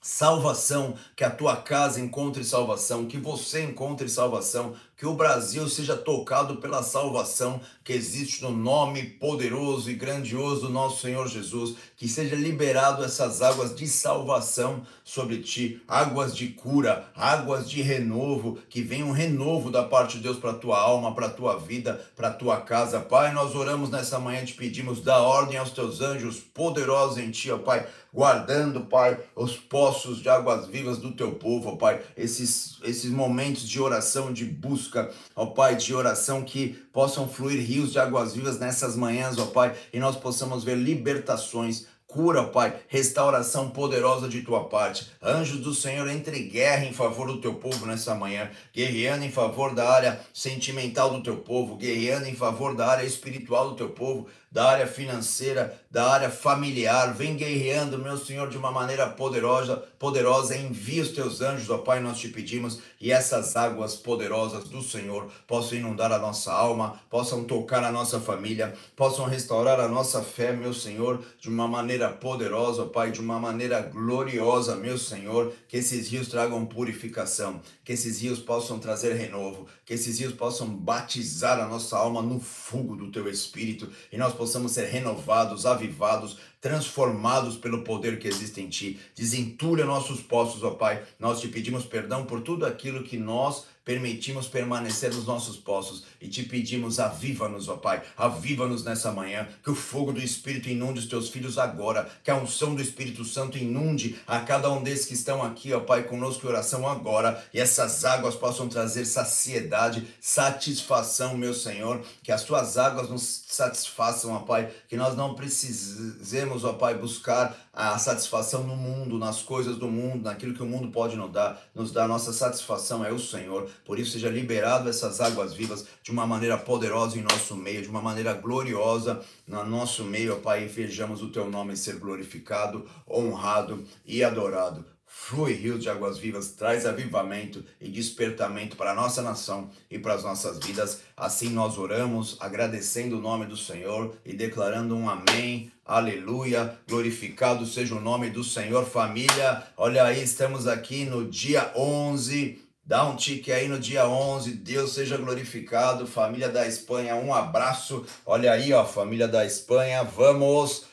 salvação, 0.00 0.96
que 1.16 1.24
a 1.24 1.30
tua 1.30 1.56
casa 1.56 2.00
encontre 2.00 2.44
salvação, 2.44 3.06
que 3.06 3.18
você 3.18 3.62
encontre 3.62 4.08
salvação, 4.08 4.74
que 4.98 5.06
o 5.06 5.14
Brasil 5.14 5.68
seja 5.68 5.96
tocado 5.96 6.56
pela 6.56 6.82
salvação 6.82 7.60
que 7.84 7.92
existe 7.92 8.42
no 8.42 8.50
nome 8.50 9.04
poderoso 9.04 9.88
e 9.88 9.94
grandioso 9.94 10.62
do 10.62 10.70
nosso 10.70 11.00
Senhor 11.00 11.28
Jesus, 11.28 11.76
que 11.96 12.08
seja 12.08 12.34
liberado 12.34 13.04
essas 13.04 13.40
águas 13.40 13.76
de 13.76 13.86
salvação 13.86 14.82
sobre 15.04 15.38
ti, 15.38 15.80
águas 15.86 16.36
de 16.36 16.48
cura, 16.48 17.08
águas 17.14 17.70
de 17.70 17.80
renovo, 17.80 18.58
que 18.68 18.82
venha 18.82 19.06
um 19.06 19.12
renovo 19.12 19.70
da 19.70 19.84
parte 19.84 20.16
de 20.16 20.24
Deus 20.24 20.36
para 20.36 20.52
tua 20.52 20.80
alma, 20.80 21.14
para 21.14 21.30
tua 21.30 21.56
vida, 21.56 22.04
para 22.16 22.32
tua 22.32 22.60
casa. 22.60 22.98
Pai, 22.98 23.32
nós 23.32 23.54
oramos 23.54 23.90
nessa 23.90 24.18
manhã, 24.18 24.44
te 24.44 24.54
pedimos, 24.54 25.00
dá 25.00 25.18
ordem 25.18 25.58
aos 25.58 25.70
teus 25.70 26.00
anjos 26.00 26.40
poderosos 26.40 27.18
em 27.18 27.30
ti, 27.30 27.52
ó 27.52 27.58
Pai, 27.58 27.86
guardando, 28.12 28.80
Pai, 28.80 29.16
os 29.36 29.56
poços 29.56 30.20
de 30.20 30.28
águas 30.28 30.66
vivas 30.66 30.98
do 30.98 31.12
teu 31.12 31.32
povo, 31.36 31.70
ó 31.70 31.76
Pai, 31.76 32.02
esses, 32.16 32.78
esses 32.82 33.12
momentos 33.12 33.68
de 33.68 33.80
oração, 33.80 34.32
de 34.32 34.44
busca 34.44 34.87
busca, 34.88 35.10
ó 35.36 35.46
Pai, 35.46 35.76
de 35.76 35.94
oração, 35.94 36.42
que 36.42 36.70
possam 36.92 37.28
fluir 37.28 37.60
rios 37.64 37.92
de 37.92 37.98
águas 37.98 38.34
vivas 38.34 38.58
nessas 38.58 38.96
manhãs, 38.96 39.38
ó 39.38 39.46
Pai, 39.46 39.76
e 39.92 40.00
nós 40.00 40.16
possamos 40.16 40.64
ver 40.64 40.76
libertações, 40.76 41.86
cura, 42.06 42.44
Pai, 42.44 42.74
restauração 42.88 43.68
poderosa 43.68 44.28
de 44.28 44.40
tua 44.40 44.64
parte. 44.64 45.10
Anjos 45.22 45.60
do 45.60 45.74
Senhor, 45.74 46.08
entre 46.08 46.40
guerra 46.44 46.86
em 46.86 46.92
favor 46.92 47.26
do 47.26 47.40
teu 47.40 47.54
povo 47.54 47.84
nessa 47.84 48.14
manhã, 48.14 48.50
guerreando 48.72 49.26
em 49.26 49.30
favor 49.30 49.74
da 49.74 49.88
área 49.90 50.18
sentimental 50.32 51.10
do 51.10 51.22
teu 51.22 51.36
povo, 51.36 51.76
guerreando 51.76 52.26
em 52.26 52.34
favor 52.34 52.74
da 52.74 52.86
área 52.86 53.04
espiritual 53.04 53.70
do 53.70 53.76
teu 53.76 53.90
povo, 53.90 54.26
da 54.50 54.70
área 54.70 54.86
financeira, 54.86 55.78
da 55.90 56.10
área 56.10 56.30
familiar. 56.30 57.12
Vem 57.12 57.36
guerreando, 57.36 57.98
meu 57.98 58.16
Senhor, 58.16 58.48
de 58.48 58.56
uma 58.56 58.70
maneira 58.70 59.06
poderosa, 59.06 59.76
poderosa. 59.98 60.56
Envia 60.56 61.02
os 61.02 61.10
teus 61.10 61.42
anjos, 61.42 61.68
ó 61.68 61.76
Pai, 61.76 62.00
nós 62.00 62.18
te 62.18 62.28
pedimos, 62.28 62.80
e 63.00 63.12
essas 63.12 63.56
águas 63.56 63.96
poderosas 63.96 64.64
do 64.64 64.82
Senhor 64.82 65.30
possam 65.46 65.78
inundar 65.78 66.12
a 66.12 66.18
nossa 66.18 66.52
alma, 66.52 67.00
possam 67.08 67.44
tocar 67.44 67.82
a 67.84 67.92
nossa 67.92 68.20
família, 68.20 68.74
possam 68.96 69.24
restaurar 69.26 69.78
a 69.80 69.88
nossa 69.88 70.22
fé, 70.22 70.52
meu 70.52 70.74
Senhor, 70.74 71.22
de 71.40 71.48
uma 71.48 71.68
maneira 71.68 72.08
poderosa, 72.10 72.86
Pai, 72.86 73.10
de 73.10 73.20
uma 73.20 73.38
maneira 73.38 73.80
gloriosa, 73.80 74.76
meu 74.76 74.98
Senhor, 74.98 75.52
que 75.68 75.76
esses 75.76 76.08
rios 76.08 76.28
tragam 76.28 76.66
purificação, 76.66 77.60
que 77.84 77.92
esses 77.92 78.20
rios 78.20 78.38
possam 78.38 78.78
trazer 78.78 79.14
renovo, 79.14 79.66
que 79.84 79.94
esses 79.94 80.18
rios 80.18 80.32
possam 80.32 80.68
batizar 80.68 81.60
a 81.60 81.66
nossa 81.66 81.96
alma 81.96 82.20
no 82.22 82.40
fogo 82.40 82.96
do 82.96 83.10
teu 83.10 83.28
espírito 83.28 83.88
e 84.12 84.16
nós 84.16 84.34
possamos 84.34 84.72
ser 84.72 84.86
renovados, 84.86 85.66
avivados, 85.66 86.38
transformados 86.60 87.56
pelo 87.56 87.82
poder 87.82 88.18
que 88.18 88.28
existe 88.28 88.60
em 88.60 88.68
ti. 88.68 88.98
Desentulha 89.14 89.84
nossos 89.84 90.20
poços, 90.20 90.62
ó 90.62 90.70
Pai. 90.70 91.02
Nós 91.18 91.40
te 91.40 91.48
pedimos 91.48 91.84
perdão 91.84 92.24
por 92.24 92.40
tudo 92.40 92.66
aquilo 92.66 93.04
que 93.04 93.16
nós 93.16 93.66
permitimos 93.88 94.46
permanecer 94.46 95.14
nos 95.14 95.24
nossos 95.24 95.56
postos 95.56 96.04
e 96.20 96.28
te 96.28 96.42
pedimos, 96.42 97.00
aviva-nos, 97.00 97.70
ó 97.70 97.76
Pai, 97.78 98.02
aviva-nos 98.18 98.84
nessa 98.84 99.10
manhã, 99.10 99.48
que 99.64 99.70
o 99.70 99.74
fogo 99.74 100.12
do 100.12 100.20
Espírito 100.20 100.68
inunde 100.68 100.98
os 101.00 101.06
teus 101.06 101.30
filhos 101.30 101.56
agora, 101.56 102.06
que 102.22 102.30
a 102.30 102.36
unção 102.36 102.74
do 102.74 102.82
Espírito 102.82 103.24
Santo 103.24 103.56
inunde 103.56 104.20
a 104.26 104.40
cada 104.40 104.70
um 104.70 104.82
desses 104.82 105.06
que 105.06 105.14
estão 105.14 105.42
aqui, 105.42 105.72
ó 105.72 105.80
Pai, 105.80 106.02
conosco 106.02 106.44
em 106.44 106.50
oração 106.50 106.86
agora, 106.86 107.42
e 107.54 107.58
essas 107.58 108.04
águas 108.04 108.34
possam 108.34 108.68
trazer 108.68 109.06
saciedade, 109.06 110.06
satisfação, 110.20 111.34
meu 111.34 111.54
Senhor, 111.54 112.04
que 112.22 112.30
as 112.30 112.44
tuas 112.44 112.76
águas 112.76 113.08
nos 113.08 113.44
satisfaçam, 113.48 114.34
ó 114.34 114.40
Pai, 114.40 114.70
que 114.86 114.98
nós 114.98 115.16
não 115.16 115.34
precisemos, 115.34 116.62
ó 116.62 116.74
Pai, 116.74 116.94
buscar 116.94 117.56
a 117.78 117.96
satisfação 117.96 118.64
no 118.64 118.74
mundo, 118.74 119.18
nas 119.18 119.40
coisas 119.40 119.76
do 119.76 119.86
mundo, 119.86 120.24
naquilo 120.24 120.52
que 120.52 120.62
o 120.64 120.66
mundo 120.66 120.88
pode 120.88 121.14
nos 121.14 121.30
dar, 121.30 121.62
nos 121.72 121.92
dar 121.92 122.08
nossa 122.08 122.32
satisfação 122.32 123.04
é 123.04 123.12
o 123.12 123.20
Senhor. 123.20 123.70
Por 123.84 124.00
isso 124.00 124.10
seja 124.10 124.28
liberado 124.28 124.88
essas 124.88 125.20
águas 125.20 125.54
vivas 125.54 125.86
de 126.02 126.10
uma 126.10 126.26
maneira 126.26 126.58
poderosa 126.58 127.16
em 127.16 127.22
nosso 127.22 127.54
meio, 127.54 127.80
de 127.80 127.88
uma 127.88 128.02
maneira 128.02 128.34
gloriosa 128.34 129.20
no 129.46 129.64
nosso 129.64 130.02
meio, 130.02 130.34
ó 130.34 130.40
Pai, 130.40 130.64
e 130.64 130.66
vejamos 130.66 131.22
o 131.22 131.28
teu 131.28 131.48
nome 131.48 131.76
ser 131.76 132.00
glorificado, 132.00 132.84
honrado 133.08 133.84
e 134.04 134.24
adorado. 134.24 134.84
Flui 135.20 135.52
rio 135.52 135.78
de 135.78 135.90
águas 135.90 136.16
vivas, 136.16 136.52
traz 136.52 136.86
avivamento 136.86 137.62
e 137.78 137.90
despertamento 137.90 138.76
para 138.76 138.92
a 138.92 138.94
nossa 138.94 139.20
nação 139.20 139.68
e 139.90 139.98
para 139.98 140.14
as 140.14 140.22
nossas 140.22 140.58
vidas. 140.58 141.00
Assim 141.14 141.50
nós 141.50 141.76
oramos, 141.76 142.38
agradecendo 142.40 143.18
o 143.18 143.20
nome 143.20 143.44
do 143.44 143.56
Senhor 143.56 144.16
e 144.24 144.32
declarando 144.32 144.96
um 144.96 145.10
amém. 145.10 145.70
Aleluia, 145.84 146.78
glorificado 146.88 147.66
seja 147.66 147.94
o 147.94 148.00
nome 148.00 148.30
do 148.30 148.42
Senhor, 148.42 148.86
família. 148.86 149.64
Olha 149.76 150.04
aí, 150.04 150.22
estamos 150.22 150.66
aqui 150.66 151.04
no 151.04 151.28
dia 151.28 151.72
11. 151.76 152.62
Dá 152.82 153.04
um 153.04 153.16
tique 153.16 153.52
aí 153.52 153.68
no 153.68 153.78
dia 153.78 154.08
11. 154.08 154.52
Deus 154.52 154.94
seja 154.94 155.18
glorificado. 155.18 156.06
Família 156.06 156.48
da 156.48 156.66
Espanha, 156.66 157.16
um 157.16 157.34
abraço. 157.34 158.06
Olha 158.24 158.52
aí, 158.52 158.72
ó, 158.72 158.82
família 158.82 159.28
da 159.28 159.44
Espanha. 159.44 160.04
Vamos 160.04 160.87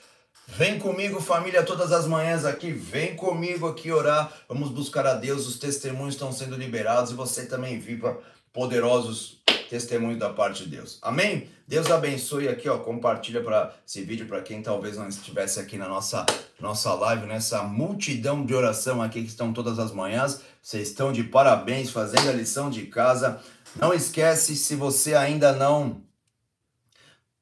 Vem 0.47 0.79
comigo, 0.79 1.19
família, 1.19 1.63
todas 1.63 1.91
as 1.91 2.07
manhãs 2.07 2.45
aqui. 2.45 2.71
Vem 2.71 3.15
comigo 3.15 3.67
aqui 3.67 3.91
orar. 3.91 4.31
Vamos 4.47 4.69
buscar 4.69 5.05
a 5.05 5.13
Deus. 5.13 5.47
Os 5.47 5.59
testemunhos 5.59 6.13
estão 6.13 6.31
sendo 6.31 6.55
liberados 6.55 7.11
e 7.11 7.15
você 7.15 7.45
também 7.45 7.79
viva 7.79 8.19
poderosos 8.53 9.41
testemunhos 9.69 10.17
da 10.17 10.29
parte 10.29 10.63
de 10.63 10.69
Deus. 10.69 10.97
Amém? 11.01 11.49
Deus 11.67 11.89
abençoe 11.91 12.47
aqui, 12.47 12.69
ó. 12.69 12.77
Compartilha 12.77 13.43
para 13.43 13.73
esse 13.85 14.01
vídeo 14.03 14.27
para 14.27 14.41
quem 14.41 14.61
talvez 14.61 14.95
não 14.95 15.09
estivesse 15.09 15.59
aqui 15.59 15.77
na 15.77 15.89
nossa 15.89 16.25
nossa 16.59 16.93
live, 16.93 17.25
nessa 17.25 17.63
multidão 17.63 18.45
de 18.45 18.53
oração 18.53 19.01
aqui 19.01 19.21
que 19.23 19.27
estão 19.27 19.51
todas 19.51 19.77
as 19.77 19.91
manhãs. 19.91 20.41
Vocês 20.61 20.89
estão 20.89 21.11
de 21.11 21.23
parabéns 21.23 21.89
fazendo 21.89 22.29
a 22.29 22.33
lição 22.33 22.69
de 22.69 22.85
casa. 22.85 23.41
Não 23.75 23.93
esquece 23.93 24.55
se 24.55 24.75
você 24.75 25.15
ainda 25.15 25.51
não 25.51 26.01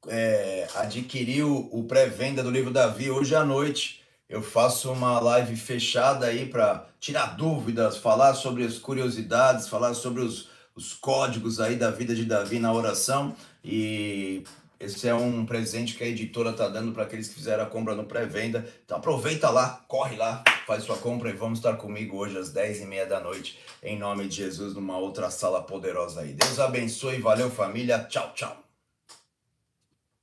é, 0.08 0.66
adquiriu 0.74 1.68
o 1.72 1.84
pré-venda 1.84 2.42
do 2.42 2.50
livro 2.50 2.70
Davi 2.70 3.10
hoje 3.10 3.34
à 3.34 3.44
noite. 3.44 4.02
Eu 4.28 4.42
faço 4.42 4.90
uma 4.90 5.20
live 5.20 5.56
fechada 5.56 6.26
aí 6.26 6.46
para 6.46 6.86
tirar 6.98 7.36
dúvidas, 7.36 7.96
falar 7.96 8.34
sobre 8.34 8.64
as 8.64 8.78
curiosidades, 8.78 9.68
falar 9.68 9.94
sobre 9.94 10.22
os, 10.22 10.48
os 10.74 10.92
códigos 10.92 11.60
aí 11.60 11.76
da 11.76 11.90
vida 11.90 12.14
de 12.14 12.24
Davi 12.24 12.58
na 12.58 12.72
oração. 12.72 13.34
E 13.62 14.42
esse 14.80 15.08
é 15.08 15.14
um 15.14 15.46
presente 15.46 15.94
que 15.94 16.04
a 16.04 16.06
editora 16.06 16.52
tá 16.52 16.68
dando 16.68 16.92
para 16.92 17.04
aqueles 17.04 17.28
que 17.28 17.34
fizeram 17.34 17.62
a 17.62 17.66
compra 17.66 17.94
no 17.94 18.04
pré-venda. 18.04 18.66
Então 18.84 18.98
aproveita 18.98 19.50
lá, 19.50 19.84
corre 19.86 20.16
lá, 20.16 20.42
faz 20.66 20.84
sua 20.84 20.96
compra 20.96 21.30
e 21.30 21.34
vamos 21.34 21.58
estar 21.58 21.76
comigo 21.76 22.16
hoje 22.16 22.36
às 22.36 22.50
10 22.50 22.82
e 22.82 22.86
meia 22.86 23.06
da 23.06 23.20
noite, 23.20 23.58
em 23.82 23.98
nome 23.98 24.26
de 24.26 24.36
Jesus, 24.36 24.74
numa 24.74 24.98
outra 24.98 25.30
sala 25.30 25.62
poderosa 25.62 26.22
aí. 26.22 26.32
Deus 26.32 26.58
abençoe, 26.58 27.20
valeu 27.20 27.50
família, 27.50 27.98
tchau, 28.04 28.32
tchau. 28.34 28.63